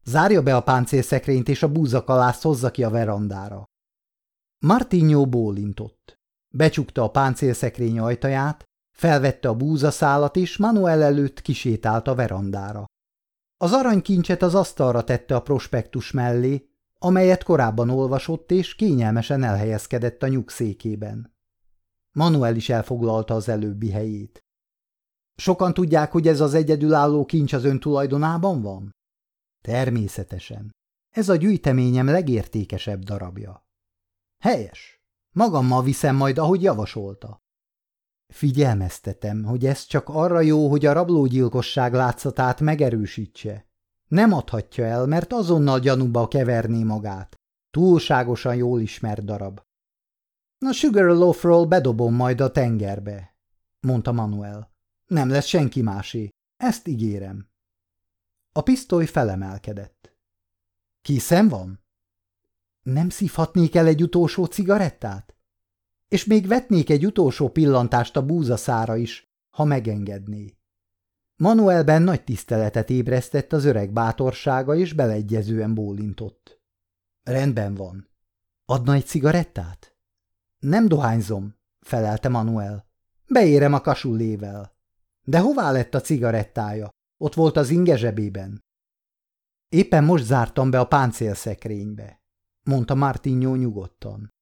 Zárja 0.03 0.41
be 0.41 0.55
a 0.55 0.63
páncélszekrényt, 0.63 1.49
és 1.49 1.63
a 1.63 1.71
búzakalászt 1.71 2.41
hozza 2.41 2.71
ki 2.71 2.83
a 2.83 2.89
verandára. 2.89 3.63
Martinjó 4.59 5.27
bólintott. 5.27 6.19
Becsukta 6.49 7.03
a 7.03 7.09
páncélszekrény 7.09 7.99
ajtaját, 7.99 8.63
felvette 8.95 9.49
a 9.49 9.55
búzaszálat, 9.55 10.35
és 10.35 10.57
Manuel 10.57 11.03
előtt 11.03 11.41
kisétált 11.41 12.07
a 12.07 12.15
verandára. 12.15 12.85
Az 13.57 13.71
aranykincset 13.71 14.41
az 14.41 14.55
asztalra 14.55 15.03
tette 15.03 15.35
a 15.35 15.41
prospektus 15.41 16.11
mellé, 16.11 16.69
amelyet 17.03 17.43
korábban 17.43 17.89
olvasott, 17.89 18.51
és 18.51 18.75
kényelmesen 18.75 19.43
elhelyezkedett 19.43 20.23
a 20.23 20.27
nyugszékében. 20.27 21.35
Manuel 22.11 22.55
is 22.55 22.69
elfoglalta 22.69 23.33
az 23.33 23.49
előbbi 23.49 23.89
helyét. 23.89 24.39
Sokan 25.35 25.73
tudják, 25.73 26.11
hogy 26.11 26.27
ez 26.27 26.39
az 26.39 26.53
egyedülálló 26.53 27.25
kincs 27.25 27.53
az 27.53 27.63
ön 27.63 27.79
tulajdonában 27.79 28.61
van? 28.61 28.91
Természetesen. 29.61 30.71
Ez 31.09 31.29
a 31.29 31.35
gyűjteményem 31.35 32.05
legértékesebb 32.05 33.03
darabja. 33.03 33.67
Helyes. 34.39 35.01
Magammal 35.31 35.83
viszem 35.83 36.15
majd, 36.15 36.37
ahogy 36.37 36.61
javasolta. 36.61 37.41
Figyelmeztetem, 38.33 39.43
hogy 39.43 39.65
ez 39.65 39.85
csak 39.85 40.09
arra 40.09 40.41
jó, 40.41 40.69
hogy 40.69 40.85
a 40.85 40.93
rablógyilkosság 40.93 41.93
látszatát 41.93 42.59
megerősítse. 42.59 43.67
Nem 44.13 44.33
adhatja 44.33 44.85
el, 44.85 45.05
mert 45.05 45.33
azonnal 45.33 45.79
gyanúba 45.79 46.27
keverné 46.27 46.83
magát. 46.83 47.35
Túlságosan 47.71 48.55
jól 48.55 48.81
ismert 48.81 49.25
darab. 49.25 49.61
A 50.59 50.71
Sugarloafról 50.71 51.65
bedobom 51.65 52.15
majd 52.15 52.41
a 52.41 52.51
tengerbe, 52.51 53.35
mondta 53.79 54.11
Manuel. 54.11 54.71
Nem 55.05 55.29
lesz 55.29 55.45
senki 55.45 55.81
másé. 55.81 56.29
Ezt 56.57 56.87
ígérem. 56.87 57.49
A 58.51 58.61
pisztoly 58.61 59.05
felemelkedett. 59.05 60.15
Készen 61.01 61.47
van? 61.47 61.83
Nem 62.81 63.09
szívhatnék 63.09 63.75
el 63.75 63.87
egy 63.87 64.03
utolsó 64.03 64.45
cigarettát? 64.45 65.35
És 66.07 66.25
még 66.25 66.47
vetnék 66.47 66.89
egy 66.89 67.05
utolsó 67.05 67.49
pillantást 67.49 68.17
a 68.17 68.25
búzaszára 68.25 68.95
is, 68.95 69.31
ha 69.49 69.63
megengedné. 69.63 70.57
Manuelben 71.43 72.01
nagy 72.01 72.23
tiszteletet 72.23 72.89
ébresztett 72.89 73.53
az 73.53 73.65
öreg 73.65 73.91
bátorsága, 73.91 74.75
és 74.75 74.93
beleegyezően 74.93 75.73
bólintott. 75.73 76.61
Rendben 77.23 77.75
van. 77.75 78.09
Adna 78.65 78.93
egy 78.93 79.05
cigarettát? 79.05 79.95
Nem 80.59 80.87
dohányzom, 80.87 81.55
felelte 81.79 82.29
Manuel. 82.29 82.87
Beérem 83.27 83.73
a 83.73 83.81
kasullével. 83.81 84.75
De 85.21 85.39
hová 85.39 85.71
lett 85.71 85.93
a 85.93 86.01
cigarettája? 86.01 86.89
Ott 87.17 87.33
volt 87.33 87.57
az 87.57 87.69
inge 87.69 87.97
zsebében. 87.97 88.63
Éppen 89.69 90.03
most 90.03 90.23
zártam 90.23 90.69
be 90.69 90.79
a 90.79 90.87
páncélszekrénybe, 90.87 92.21
mondta 92.63 92.95
Martinho 92.95 93.55
nyugodtan. 93.55 94.33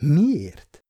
Miért? 0.00 0.84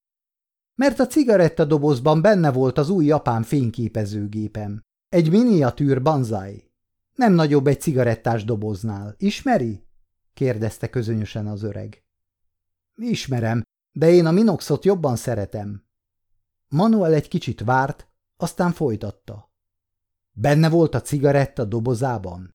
Mert 0.74 0.98
a 0.98 1.06
cigaretta 1.06 1.64
dobozban 1.64 2.22
benne 2.22 2.52
volt 2.52 2.78
az 2.78 2.88
új 2.88 3.04
japán 3.04 3.42
fényképezőgépem. 3.42 4.84
Egy 5.08 5.30
miniatűr 5.30 6.02
banzai. 6.02 6.70
Nem 7.14 7.32
nagyobb 7.32 7.66
egy 7.66 7.80
cigarettás 7.80 8.44
doboznál. 8.44 9.14
Ismeri? 9.18 9.86
kérdezte 10.34 10.90
közönösen 10.90 11.46
az 11.46 11.62
öreg. 11.62 12.04
Ismerem, 12.96 13.62
de 13.92 14.10
én 14.10 14.26
a 14.26 14.30
minoxot 14.30 14.84
jobban 14.84 15.16
szeretem. 15.16 15.84
Manuel 16.68 17.12
egy 17.12 17.28
kicsit 17.28 17.60
várt, 17.60 18.08
aztán 18.36 18.72
folytatta. 18.72 19.50
Benne 20.32 20.68
volt 20.68 20.94
a 20.94 21.00
cigaretta 21.00 21.64
dobozában? 21.64 22.54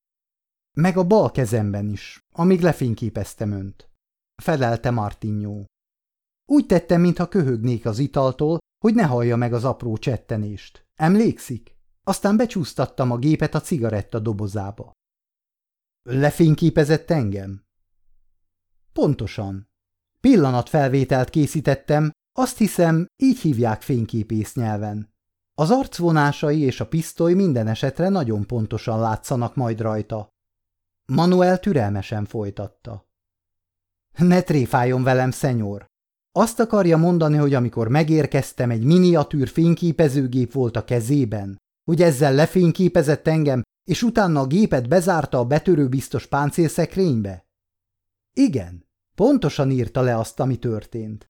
Meg 0.74 0.98
a 0.98 1.04
bal 1.04 1.32
kezemben 1.32 1.88
is, 1.88 2.28
amíg 2.32 2.62
lefényképeztem 2.62 3.52
önt. 3.52 3.90
Felelte 4.36 4.92
Martinho. 4.92 5.64
Úgy 6.46 6.66
tettem, 6.66 7.02
mintha 7.02 7.28
köhögnék 7.28 7.86
az 7.86 8.00
italtól, 8.00 8.58
hogy 8.80 8.94
ne 8.94 9.04
hallja 9.04 9.36
meg 9.36 9.54
az 9.54 9.64
apró 9.64 9.98
csettenést. 9.98 10.86
Emlékszik? 10.96 11.80
Aztán 12.04 12.38
becsúsztattam 12.38 13.12
a 13.12 13.18
gépet 13.18 13.56
a 13.56 13.62
cigaretta 13.62 14.20
dobozába. 14.20 14.92
Lefényképezett 16.04 17.12
engem? 17.12 17.66
Pontosan. 18.94 19.70
Pillanatfelvételt 20.20 21.30
készítettem, 21.30 22.12
azt 22.34 22.58
hiszem, 22.58 23.06
így 23.18 23.40
hívják 23.40 23.82
fényképész 23.82 24.56
nyelven. 24.56 25.14
Az 25.54 25.72
arcvonásai 25.72 26.60
és 26.60 26.80
a 26.80 26.88
pisztoly 26.88 27.34
minden 27.34 27.68
esetre 27.68 28.10
nagyon 28.10 28.48
pontosan 28.48 29.00
látszanak 29.00 29.56
majd 29.56 29.82
rajta. 29.82 30.30
Manuel 31.06 31.60
türelmesen 31.60 32.26
folytatta. 32.26 33.10
Ne 34.18 34.42
tréfáljon 34.42 35.04
velem, 35.04 35.32
szenyor. 35.32 35.86
Azt 36.32 36.60
akarja 36.60 36.98
mondani, 36.98 37.38
hogy 37.38 37.54
amikor 37.54 37.88
megérkeztem, 37.88 38.70
egy 38.70 38.84
miniatűr 38.84 39.48
fényképezőgép 39.48 40.52
volt 40.52 40.76
a 40.76 40.84
kezében, 40.84 41.61
hogy 41.84 42.02
ezzel 42.02 42.34
lefényképezett 42.34 43.28
engem, 43.28 43.62
és 43.84 44.04
utána 44.04 44.40
a 44.40 44.48
gépet 44.48 44.88
bezárta 44.88 45.40
a 45.40 45.46
betörőbiztos 45.46 46.28
páncélszekrénybe? 46.28 47.46
Igen, 48.34 48.86
pontosan 49.16 49.72
írta 49.72 50.02
le 50.02 50.18
azt, 50.18 50.40
ami 50.40 50.58
történt. 50.58 51.30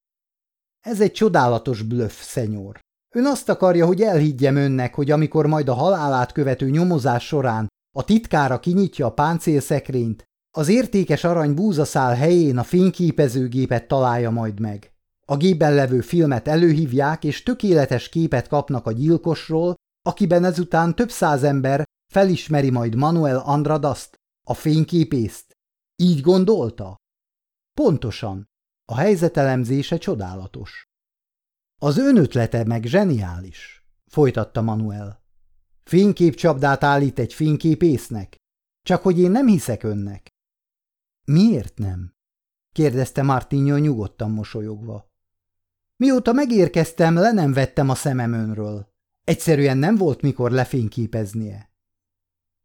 Ez 0.79 1.01
egy 1.01 1.11
csodálatos 1.11 1.81
blöff, 1.81 2.21
szenyor. 2.21 2.79
Ön 3.15 3.25
azt 3.25 3.49
akarja, 3.49 3.85
hogy 3.85 4.01
elhiggyem 4.01 4.55
önnek, 4.55 4.95
hogy 4.95 5.11
amikor 5.11 5.45
majd 5.45 5.69
a 5.69 5.73
halálát 5.73 6.31
követő 6.31 6.69
nyomozás 6.69 7.25
során 7.25 7.67
a 7.95 8.03
titkára 8.03 8.59
kinyitja 8.59 9.05
a 9.05 9.13
páncélszekrényt, 9.13 10.23
az 10.57 10.67
értékes 10.67 11.23
arany 11.23 11.53
búzaszál 11.53 12.15
helyén 12.15 12.57
a 12.57 12.63
fényképezőgépet 12.63 13.87
találja 13.87 14.29
majd 14.29 14.59
meg. 14.59 14.91
A 15.25 15.37
gépben 15.37 15.73
levő 15.73 16.01
filmet 16.01 16.47
előhívják, 16.47 17.23
és 17.23 17.43
tökéletes 17.43 18.09
képet 18.09 18.47
kapnak 18.47 18.85
a 18.85 18.91
gyilkosról, 18.91 19.75
akiben 20.01 20.43
ezután 20.43 20.95
több 20.95 21.09
száz 21.09 21.43
ember 21.43 21.83
felismeri 22.11 22.69
majd 22.69 22.95
Manuel 22.95 23.37
Andradaszt, 23.37 24.19
a 24.47 24.53
fényképészt. 24.53 25.57
Így 25.95 26.21
gondolta? 26.21 26.95
Pontosan. 27.73 28.49
A 28.85 28.95
helyzetelemzése 28.95 29.97
csodálatos. 29.97 30.83
Az 31.81 31.97
ön 31.97 32.17
ötlete 32.17 32.63
meg 32.63 32.83
zseniális, 32.83 33.85
folytatta 34.07 34.61
Manuel. 34.61 35.23
Fényképcsapdát 35.83 36.83
állít 36.83 37.19
egy 37.19 37.33
fényképésznek? 37.33 38.35
Csak 38.81 39.01
hogy 39.01 39.19
én 39.19 39.31
nem 39.31 39.47
hiszek 39.47 39.83
önnek. 39.83 40.27
Miért 41.25 41.77
nem? 41.77 42.13
kérdezte 42.71 43.21
Martinho 43.21 43.77
nyugodtan 43.77 44.31
mosolyogva. 44.31 45.09
Mióta 45.95 46.31
megérkeztem, 46.33 47.15
le 47.15 47.31
nem 47.31 47.53
vettem 47.53 47.89
a 47.89 47.95
szemem 47.95 48.33
önről. 48.33 48.90
Egyszerűen 49.23 49.77
nem 49.77 49.95
volt 49.95 50.21
mikor 50.21 50.51
lefényképeznie. 50.51 51.69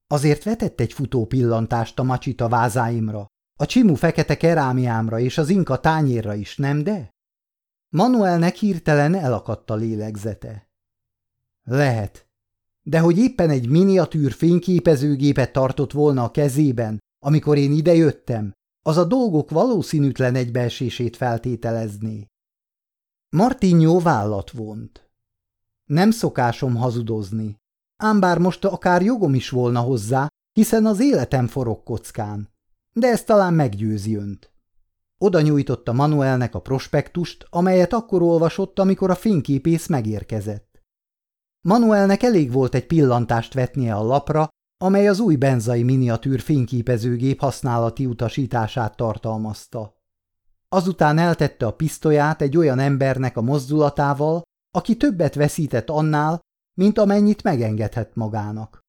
Azért 0.07 0.45
vetett 0.45 0.81
egy 0.81 0.93
futó 0.93 1.27
pillantást 1.27 1.99
a 1.99 2.03
macsita 2.03 2.49
vázáimra, 2.49 3.27
a 3.59 3.67
csimú 3.67 3.95
fekete 3.95 4.37
kerámiámra 4.37 5.19
és 5.19 5.39
az 5.39 5.49
inka 5.49 5.81
tányérra 5.81 6.35
is, 6.35 6.57
nem 6.57 6.83
de? 6.83 7.11
Manuelnek 7.89 8.55
hirtelen 8.55 9.15
elakadt 9.15 9.71
a 9.71 9.75
lélegzete. 9.75 10.69
Lehet, 11.63 12.27
de 12.83 13.01
hogy 13.01 13.19
éppen 13.19 13.51
egy 13.51 13.69
miniatűr 13.69 14.33
fényképezőgépet 14.33 15.53
tartott 15.53 15.93
volna 15.93 16.25
a 16.25 16.31
kezében, 16.31 16.99
amikor 17.19 17.57
én 17.57 17.73
idejöttem, 17.73 18.53
az 18.83 18.97
a 18.97 19.05
dolgok 19.05 19.51
valószínűtlen 19.51 20.35
egybeesését 20.35 21.17
feltételezné. 21.17 22.27
Martinho 23.29 24.01
vállat 24.01 24.51
vont. 24.51 25.06
Nem 25.87 26.11
szokásom 26.11 26.77
hazudozni, 26.77 27.57
ám 27.97 28.21
bár 28.21 28.39
most 28.39 28.65
akár 28.65 29.03
jogom 29.03 29.35
is 29.35 29.51
volna 29.51 29.81
hozzá, 29.81 30.29
hiszen 30.53 30.87
az 30.87 31.01
életem 31.01 31.47
forog 31.47 31.83
kockán, 31.83 32.49
de 32.93 33.07
ez 33.09 33.25
talán 33.25 33.55
meggyőzi 33.55 34.17
önt. 34.17 34.51
Oda 35.19 35.41
nyújtotta 35.41 35.93
Manuelnek 35.93 36.55
a 36.55 36.61
prospektust, 36.61 37.47
amelyet 37.51 37.93
akkor 37.93 38.23
olvasott, 38.23 38.79
amikor 38.79 39.11
a 39.11 39.15
fényképész 39.15 39.87
megérkezett. 39.87 40.83
Manuelnek 41.61 42.23
elég 42.23 42.53
volt 42.53 42.75
egy 42.75 42.87
pillantást 42.87 43.55
vetnie 43.55 43.95
a 43.95 44.03
lapra, 44.03 44.49
amely 44.79 45.09
az 45.09 45.21
új 45.21 45.37
benzai 45.37 45.83
miniatűr 45.83 46.41
fényképezőgép 46.41 47.41
használati 47.41 48.07
utasítását 48.07 48.97
tartalmazta. 48.97 49.95
Azután 50.69 51.19
eltette 51.19 51.67
a 51.67 51.75
pisztolyát 51.75 52.43
egy 52.43 52.57
olyan 52.57 52.79
embernek 52.79 53.37
a 53.37 53.41
mozdulatával, 53.41 54.43
aki 54.77 54.97
többet 54.97 55.35
veszített 55.35 55.91
annál, 55.91 56.41
mint 56.75 56.99
amennyit 56.99 57.43
megengedhet 57.43 58.15
magának. 58.15 58.85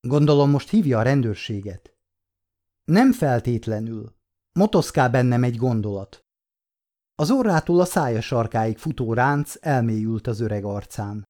Gondolom 0.00 0.50
most 0.50 0.70
hívja 0.70 0.98
a 0.98 1.02
rendőrséget. 1.02 1.96
Nem 2.84 3.12
feltétlenül. 3.12 4.14
Motoszkál 4.52 5.10
bennem 5.10 5.44
egy 5.44 5.56
gondolat. 5.56 6.24
Az 7.14 7.30
orrától 7.30 7.80
a 7.80 7.84
szája 7.84 8.20
sarkáig 8.20 8.78
futó 8.78 9.12
ránc 9.12 9.54
elmélyült 9.60 10.26
az 10.26 10.40
öreg 10.40 10.64
arcán. 10.64 11.28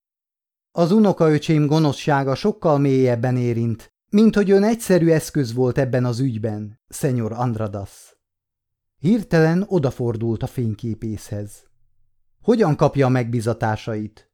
Az 0.71 0.93
unokaöcsém 0.93 1.67
gonoszsága 1.67 2.35
sokkal 2.35 2.79
mélyebben 2.79 3.37
érint, 3.37 3.89
mint 4.09 4.35
hogy 4.35 4.51
ön 4.51 4.63
egyszerű 4.63 5.11
eszköz 5.11 5.53
volt 5.53 5.79
ebben 5.79 6.05
az 6.05 6.21
ügyben, 6.21 6.81
szenyor 6.89 7.33
Andradas. 7.33 8.17
Hirtelen 8.99 9.65
odafordult 9.69 10.43
a 10.43 10.47
fényképészhez. 10.47 11.70
Hogyan 12.43 12.77
kapja 12.77 13.07
a 13.07 13.09
megbizatásait? 13.09 14.31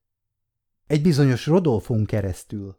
Egy 0.87 1.03
bizonyos 1.03 1.47
Rodolfon 1.47 2.05
keresztül. 2.05 2.77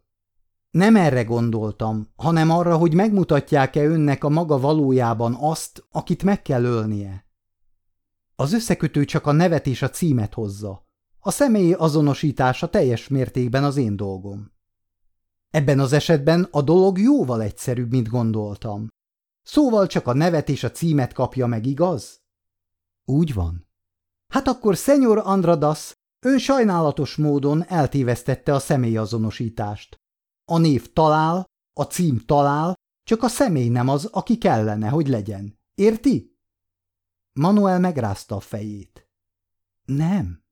Nem 0.72 0.96
erre 0.96 1.24
gondoltam, 1.24 2.08
hanem 2.16 2.50
arra, 2.50 2.78
hogy 2.78 2.94
megmutatják-e 2.94 3.84
önnek 3.84 4.24
a 4.24 4.30
maga 4.30 4.60
valójában 4.60 5.38
azt, 5.40 5.86
akit 5.92 6.24
meg 6.24 6.42
kell 6.42 6.64
ölnie. 6.64 7.26
Az 8.36 8.54
összekötő 8.54 9.06
csak 9.06 9.26
a 9.26 9.32
nevet 9.32 9.68
és 9.68 9.82
a 9.82 9.90
címet 9.90 10.34
hozza. 10.34 10.86
A 11.20 11.32
személyi 11.32 11.74
azonosítása 11.74 12.70
teljes 12.70 13.08
mértékben 13.08 13.64
az 13.64 13.78
én 13.78 13.96
dolgom. 13.96 14.52
Ebben 15.50 15.80
az 15.80 15.94
esetben 15.94 16.48
a 16.52 16.62
dolog 16.62 17.00
jóval 17.00 17.42
egyszerűbb, 17.42 17.92
mint 17.92 18.08
gondoltam. 18.08 18.88
Szóval 19.44 19.88
csak 19.88 20.08
a 20.08 20.14
nevet 20.14 20.50
és 20.50 20.64
a 20.64 20.72
címet 20.72 21.14
kapja 21.14 21.48
meg, 21.48 21.66
igaz? 21.66 22.22
Úgy 23.06 23.34
van. 23.34 23.67
Hát 24.28 24.48
akkor 24.48 24.78
Szenyor 24.78 25.18
Andradas, 25.18 25.94
ön 26.26 26.38
sajnálatos 26.38 27.16
módon 27.16 27.64
eltévesztette 27.64 28.54
a 28.54 28.60
személyazonosítást. 28.60 29.98
A 30.46 30.58
név 30.58 30.94
talál, 30.94 31.46
a 31.74 31.84
cím 31.84 32.20
talál, 32.26 32.76
csak 33.04 33.24
a 33.24 33.28
személy 33.28 33.70
nem 33.70 33.88
az, 33.88 34.06
aki 34.06 34.38
kellene, 34.38 34.90
hogy 34.90 35.08
legyen. 35.08 35.60
Érti? 35.76 36.38
Manuel 37.34 37.80
megrázta 37.80 38.36
a 38.36 38.40
fejét. 38.40 39.10
Nem. 39.86 40.44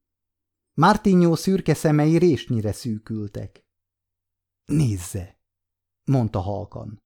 Martinyó 0.74 1.36
szürke 1.36 1.74
szemei 1.74 2.18
résnyire 2.18 2.72
szűkültek. 2.72 3.66
Nézze, 4.66 5.40
mondta 6.04 6.40
halkan. 6.40 7.04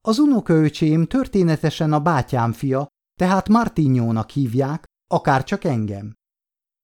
Az 0.00 0.18
unokaöcsém 0.18 1.06
történetesen 1.06 1.92
a 1.92 2.00
bátyám 2.00 2.52
fia, 2.52 2.86
tehát 3.18 3.48
Martinyónak 3.48 4.30
hívják, 4.30 4.84
akár 5.12 5.44
csak 5.44 5.64
engem. 5.64 6.14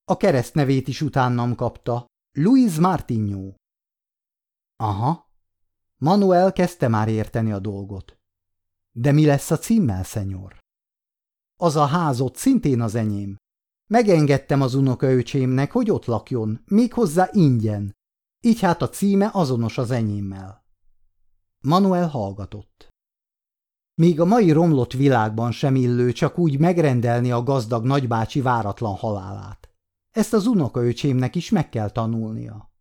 A 0.05 0.17
keresztnevét 0.17 0.88
is 0.88 1.01
utánam 1.01 1.55
kapta, 1.55 2.07
Louis 2.33 2.79
Martinyó. 2.79 3.57
Aha. 4.77 5.31
Manuel 5.97 6.53
kezdte 6.53 6.88
már 6.88 7.09
érteni 7.09 7.53
a 7.53 7.59
dolgot. 7.59 8.19
De 8.93 9.12
mi 9.12 9.27
lesz 9.27 9.51
a 9.51 9.59
címmel, 9.59 10.05
szenyor? 10.05 10.59
Az 11.57 11.77
a 11.77 11.87
házot 11.87 12.37
szintén 12.37 12.81
az 12.81 12.95
enyém. 12.95 13.37
Megengedtem 13.87 14.61
az 14.61 14.75
unokaöcsémnek, 14.75 15.73
hogy 15.73 15.91
ott 15.91 16.05
lakjon, 16.05 16.62
méghozzá 16.64 17.29
ingyen. 17.33 17.97
Így 18.41 18.61
hát 18.61 18.83
a 18.83 18.88
címe 18.88 19.31
azonos 19.33 19.79
az 19.79 19.91
enyémmel. 19.91 20.64
Manuel 21.61 22.09
hallgatott. 22.09 22.88
Még 23.99 24.21
a 24.21 24.25
mai 24.25 24.53
romlott 24.53 24.93
világban 24.93 25.53
sem 25.53 25.75
illő 25.75 26.13
csak 26.13 26.39
úgy 26.39 26.59
megrendelni 26.59 27.33
a 27.33 27.43
gazdag 27.43 27.85
nagybácsi 27.85 28.41
váratlan 28.41 28.95
halálát. 28.95 29.69
Ezt 30.11 30.33
az 30.33 30.47
unokaöcsémnek 30.47 31.35
is 31.35 31.51
meg 31.51 31.69
kell 31.69 31.91
tanulnia. 31.91 32.73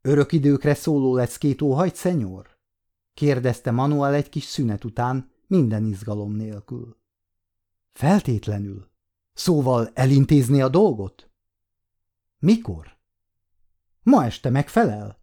Örök 0.00 0.32
időkre 0.32 0.74
szóló 0.74 1.14
leckét 1.14 1.62
óhajt, 1.62 1.94
szenyor? 1.94 2.46
kérdezte 3.14 3.70
Manuel 3.70 4.14
egy 4.14 4.28
kis 4.28 4.44
szünet 4.44 4.84
után, 4.84 5.30
minden 5.46 5.84
izgalom 5.84 6.32
nélkül. 6.32 6.96
Feltétlenül. 7.92 8.88
Szóval 9.32 9.90
elintézni 9.94 10.60
a 10.60 10.68
dolgot? 10.68 11.30
Mikor? 12.38 12.98
Ma 14.02 14.24
este 14.24 14.50
megfelel? 14.50 15.18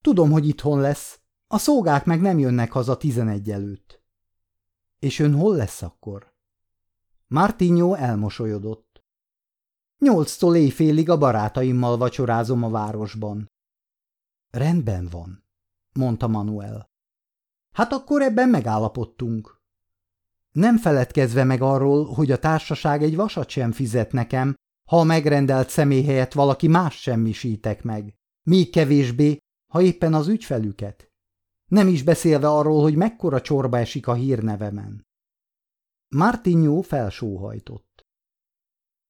Tudom, 0.00 0.30
hogy 0.30 0.48
itthon 0.48 0.80
lesz. 0.80 1.20
A 1.46 1.58
szolgák 1.58 2.04
meg 2.04 2.20
nem 2.20 2.38
jönnek 2.38 2.72
haza 2.72 2.96
tizenegy 2.96 3.50
előtt. 3.50 4.03
És 4.98 5.18
ön 5.18 5.34
hol 5.34 5.56
lesz 5.56 5.82
akkor? 5.82 6.32
Martinho 7.26 7.94
elmosolyodott. 7.94 9.04
Nyolctól 9.98 10.56
éjfélig 10.56 11.10
a 11.10 11.18
barátaimmal 11.18 11.96
vacsorázom 11.96 12.62
a 12.62 12.70
városban. 12.70 13.50
Rendben 14.50 15.08
van, 15.10 15.44
mondta 15.92 16.28
Manuel. 16.28 16.90
Hát 17.72 17.92
akkor 17.92 18.22
ebben 18.22 18.48
megállapodtunk. 18.48 19.62
Nem 20.52 20.76
feledkezve 20.76 21.44
meg 21.44 21.62
arról, 21.62 22.04
hogy 22.04 22.30
a 22.30 22.38
társaság 22.38 23.02
egy 23.02 23.16
vasat 23.16 23.48
sem 23.48 23.72
fizet 23.72 24.12
nekem, 24.12 24.54
ha 24.88 24.98
a 24.98 25.04
megrendelt 25.04 25.68
személy 25.68 26.04
helyett 26.04 26.32
valaki 26.32 26.68
más 26.68 27.00
semmisítek 27.00 27.82
meg. 27.82 28.14
Még 28.42 28.70
kevésbé, 28.70 29.38
ha 29.72 29.82
éppen 29.82 30.14
az 30.14 30.28
ügyfelüket. 30.28 31.12
Nem 31.70 31.88
is 31.88 32.02
beszélve 32.02 32.48
arról, 32.48 32.82
hogy 32.82 32.96
mekkora 32.96 33.40
csorba 33.40 33.78
esik 33.78 34.06
a 34.06 34.14
hírnevemen. 34.14 35.06
Martinyó 36.08 36.80
felsóhajtott. 36.80 38.06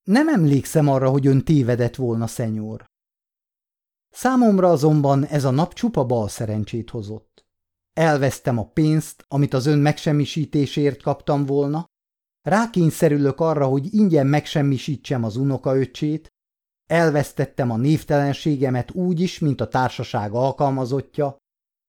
Nem 0.02 0.28
emlékszem 0.28 0.88
arra, 0.88 1.10
hogy 1.10 1.26
ön 1.26 1.44
tévedett 1.44 1.94
volna, 1.94 2.26
szenyor. 2.26 2.84
Számomra 4.10 4.70
azonban 4.70 5.24
ez 5.24 5.44
a 5.44 5.50
nap 5.50 5.72
csupa 5.74 6.04
bal 6.06 6.28
szerencsét 6.28 6.90
hozott. 6.90 7.44
Elvesztem 7.92 8.58
a 8.58 8.66
pénzt, 8.66 9.24
amit 9.28 9.54
az 9.54 9.66
ön 9.66 9.78
megsemmisítésért 9.78 11.02
kaptam 11.02 11.46
volna, 11.46 11.86
rákényszerülök 12.42 13.40
arra, 13.40 13.66
hogy 13.66 13.94
ingyen 13.94 14.26
megsemmisítsem 14.26 15.24
az 15.24 15.36
unokaöcsét, 15.36 16.28
elvesztettem 16.86 17.70
a 17.70 17.76
névtelenségemet 17.76 18.90
úgy 18.90 19.20
is, 19.20 19.38
mint 19.38 19.60
a 19.60 19.68
társaság 19.68 20.32
alkalmazottja, 20.32 21.36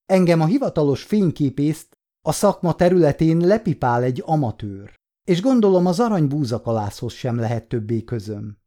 engem 0.05 0.41
a 0.41 0.45
hivatalos 0.45 1.03
fényképészt 1.03 1.97
a 2.21 2.31
szakma 2.31 2.75
területén 2.75 3.37
lepipál 3.37 4.03
egy 4.03 4.23
amatőr, 4.25 4.93
és 5.23 5.41
gondolom 5.41 5.85
az 5.85 5.99
aranybúzakalászhoz 5.99 7.13
sem 7.13 7.37
lehet 7.37 7.67
többé 7.67 8.03
közöm. 8.03 8.57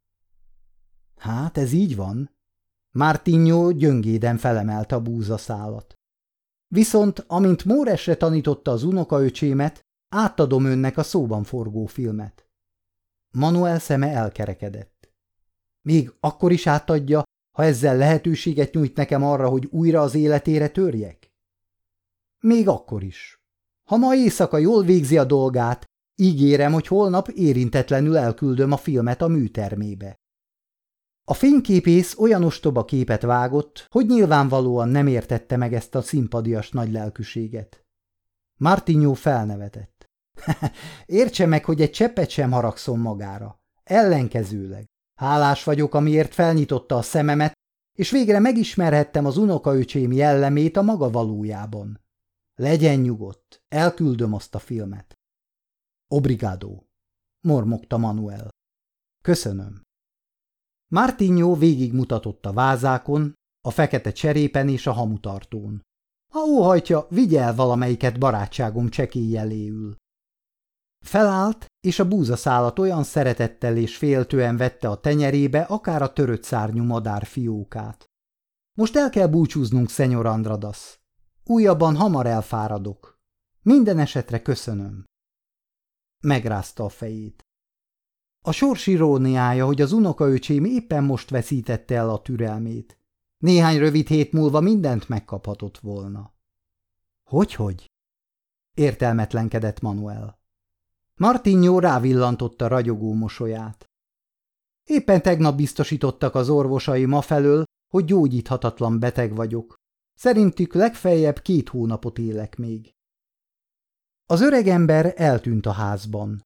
Hát 1.17 1.57
ez 1.57 1.71
így 1.71 1.95
van. 1.95 2.37
Mártinyó 2.91 3.71
gyöngéden 3.71 4.37
felemelte 4.37 4.95
a 4.95 5.01
búzaszálat. 5.01 5.93
Viszont, 6.67 7.23
amint 7.27 7.65
Móresre 7.65 8.15
tanította 8.15 8.71
az 8.71 8.83
unokaöcsémet, 8.83 9.85
átadom 10.09 10.65
önnek 10.65 10.97
a 10.97 11.03
szóban 11.03 11.43
forgó 11.43 11.85
filmet. 11.85 12.49
Manuel 13.31 13.79
szeme 13.79 14.07
elkerekedett. 14.07 15.13
Még 15.81 16.13
akkor 16.19 16.51
is 16.51 16.67
átadja, 16.67 17.23
ha 17.51 17.63
ezzel 17.63 17.97
lehetőséget 17.97 18.73
nyújt 18.73 18.95
nekem 18.95 19.23
arra, 19.23 19.49
hogy 19.49 19.67
újra 19.71 20.01
az 20.01 20.15
életére 20.15 20.67
törjek? 20.67 21.28
Még 22.39 22.67
akkor 22.67 23.03
is. 23.03 23.41
Ha 23.89 23.97
ma 23.97 24.15
éjszaka 24.15 24.57
jól 24.57 24.83
végzi 24.83 25.17
a 25.17 25.23
dolgát, 25.23 25.85
ígérem, 26.15 26.73
hogy 26.73 26.87
holnap 26.87 27.27
érintetlenül 27.27 28.17
elküldöm 28.17 28.71
a 28.71 28.77
filmet 28.77 29.21
a 29.21 29.27
műtermébe. 29.27 30.15
A 31.23 31.33
fényképész 31.33 32.17
olyan 32.17 32.43
ostoba 32.43 32.85
képet 32.85 33.21
vágott, 33.21 33.87
hogy 33.89 34.05
nyilvánvalóan 34.05 34.89
nem 34.89 35.07
értette 35.07 35.57
meg 35.57 35.73
ezt 35.73 35.95
a 35.95 36.01
szimpadias 36.01 36.71
nagy 36.71 36.91
lelkűséget. 36.91 37.83
Martinyó 38.59 39.13
felnevetett. 39.13 40.05
Értse 41.05 41.45
meg, 41.45 41.65
hogy 41.65 41.81
egy 41.81 41.91
cseppet 41.91 42.29
sem 42.29 42.51
haragszom 42.51 43.01
magára. 43.01 43.59
Ellenkezőleg. 43.83 44.85
Hálás 45.15 45.63
vagyok, 45.63 45.93
amiért 45.93 46.33
felnyitotta 46.33 46.95
a 46.97 47.01
szememet, 47.01 47.53
és 47.97 48.11
végre 48.11 48.39
megismerhettem 48.39 49.25
az 49.25 49.37
unokaöcsém 49.37 50.11
jellemét 50.11 50.77
a 50.77 50.81
maga 50.81 51.09
valójában. 51.09 51.99
Legyen 52.59 52.99
nyugodt, 52.99 53.63
elküldöm 53.67 54.33
azt 54.33 54.55
a 54.55 54.59
filmet. 54.59 55.13
Obrigado, 56.07 56.83
mormogta 57.47 57.97
Manuel. 57.97 58.49
Köszönöm. 59.21 59.81
Martinyó 60.91 61.55
végigmutatott 61.55 62.45
a 62.45 62.53
vázákon, 62.53 63.33
a 63.61 63.71
fekete 63.71 64.11
cserépen 64.11 64.69
és 64.69 64.87
a 64.87 64.91
hamutartón. 64.91 65.81
Ha 66.33 66.39
óhajtja, 66.39 67.07
vigye 67.09 67.41
el 67.41 67.55
valamelyiket 67.55 68.19
barátságom 68.19 68.89
csekélyjeléül. 68.89 69.95
Felállt, 71.05 71.65
és 71.87 71.99
a 71.99 72.07
búzaszálat 72.07 72.79
olyan 72.79 73.03
szeretettel 73.03 73.77
és 73.77 73.97
féltően 73.97 74.57
vette 74.57 74.89
a 74.89 74.99
tenyerébe, 74.99 75.61
akár 75.61 76.01
a 76.01 76.13
törött 76.13 76.43
szárnyú 76.43 76.83
madár 76.83 77.25
fiókát. 77.25 78.05
Most 78.77 78.95
el 78.95 79.09
kell 79.09 79.27
búcsúznunk, 79.27 79.89
szenyor 79.89 80.25
Andradas. 80.25 80.98
Újabban 81.49 81.95
hamar 81.95 82.25
elfáradok. 82.25 83.19
Minden 83.61 83.99
esetre 83.99 84.41
köszönöm. 84.41 85.05
Megrázta 86.21 86.83
a 86.83 86.89
fejét. 86.89 87.45
A 88.45 88.51
sors 88.51 88.87
iróniája, 88.87 89.65
hogy 89.65 89.81
az 89.81 89.91
unokaöcsém 89.91 90.65
éppen 90.65 91.03
most 91.03 91.29
veszítette 91.29 91.95
el 91.95 92.09
a 92.09 92.21
türelmét. 92.21 92.97
Néhány 93.37 93.77
rövid 93.77 94.07
hét 94.07 94.31
múlva 94.31 94.59
mindent 94.59 95.09
megkaphatott 95.09 95.77
volna. 95.77 96.33
Hogy-hogy? 97.23 97.85
Értelmetlenkedett 98.73 99.81
Manuel. 99.81 100.39
Martinyó 101.15 101.79
rávillantotta 101.79 102.67
ragyogó 102.67 103.13
mosolyát. 103.13 103.85
Éppen 104.83 105.21
tegnap 105.21 105.55
biztosítottak 105.55 106.35
az 106.35 106.49
orvosai 106.49 107.05
ma 107.05 107.21
felől, 107.21 107.63
hogy 107.91 108.05
gyógyíthatatlan 108.05 108.99
beteg 108.99 109.35
vagyok. 109.35 109.78
Szerintük 110.21 110.73
legfeljebb 110.73 111.39
két 111.39 111.69
hónapot 111.69 112.17
élek 112.17 112.57
még. 112.57 112.91
Az 114.25 114.41
öregember 114.41 115.13
eltűnt 115.15 115.65
a 115.65 115.71
házban. 115.71 116.41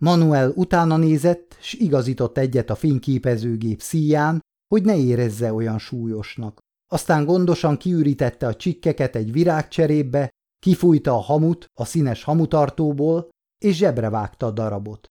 Manuel 0.00 0.50
utána 0.50 0.96
nézett, 0.96 1.56
s 1.60 1.72
igazított 1.72 2.38
egyet 2.38 2.70
a 2.70 2.74
fényképezőgép 2.74 3.80
szíján, 3.80 4.40
hogy 4.66 4.84
ne 4.84 4.96
érezze 4.96 5.52
olyan 5.52 5.78
súlyosnak. 5.78 6.58
aztán 6.92 7.24
gondosan 7.24 7.76
kiürítette 7.76 8.46
a 8.46 8.56
csikkeket 8.56 9.16
egy 9.16 9.32
virágcserébe, 9.32 10.30
kifújta 10.58 11.12
a 11.12 11.20
hamut 11.20 11.66
a 11.74 11.84
színes 11.84 12.22
hamutartóból, 12.22 13.28
és 13.58 13.76
zsebre 13.76 14.30
a 14.38 14.50
darabot. 14.50 15.06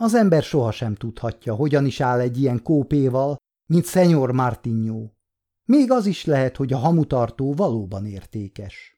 Az 0.00 0.14
ember 0.14 0.42
sohasem 0.42 0.94
tudhatja, 0.94 1.54
hogyan 1.54 1.86
is 1.86 2.00
áll 2.00 2.20
egy 2.20 2.38
ilyen 2.38 2.62
kópéval, 2.62 3.36
mint 3.68 3.84
Szenyor 3.84 4.32
Martinyó. 4.32 5.15
Még 5.66 5.90
az 5.90 6.06
is 6.06 6.24
lehet, 6.24 6.56
hogy 6.56 6.72
a 6.72 6.78
hamutartó 6.78 7.54
valóban 7.54 8.06
értékes. 8.06 8.95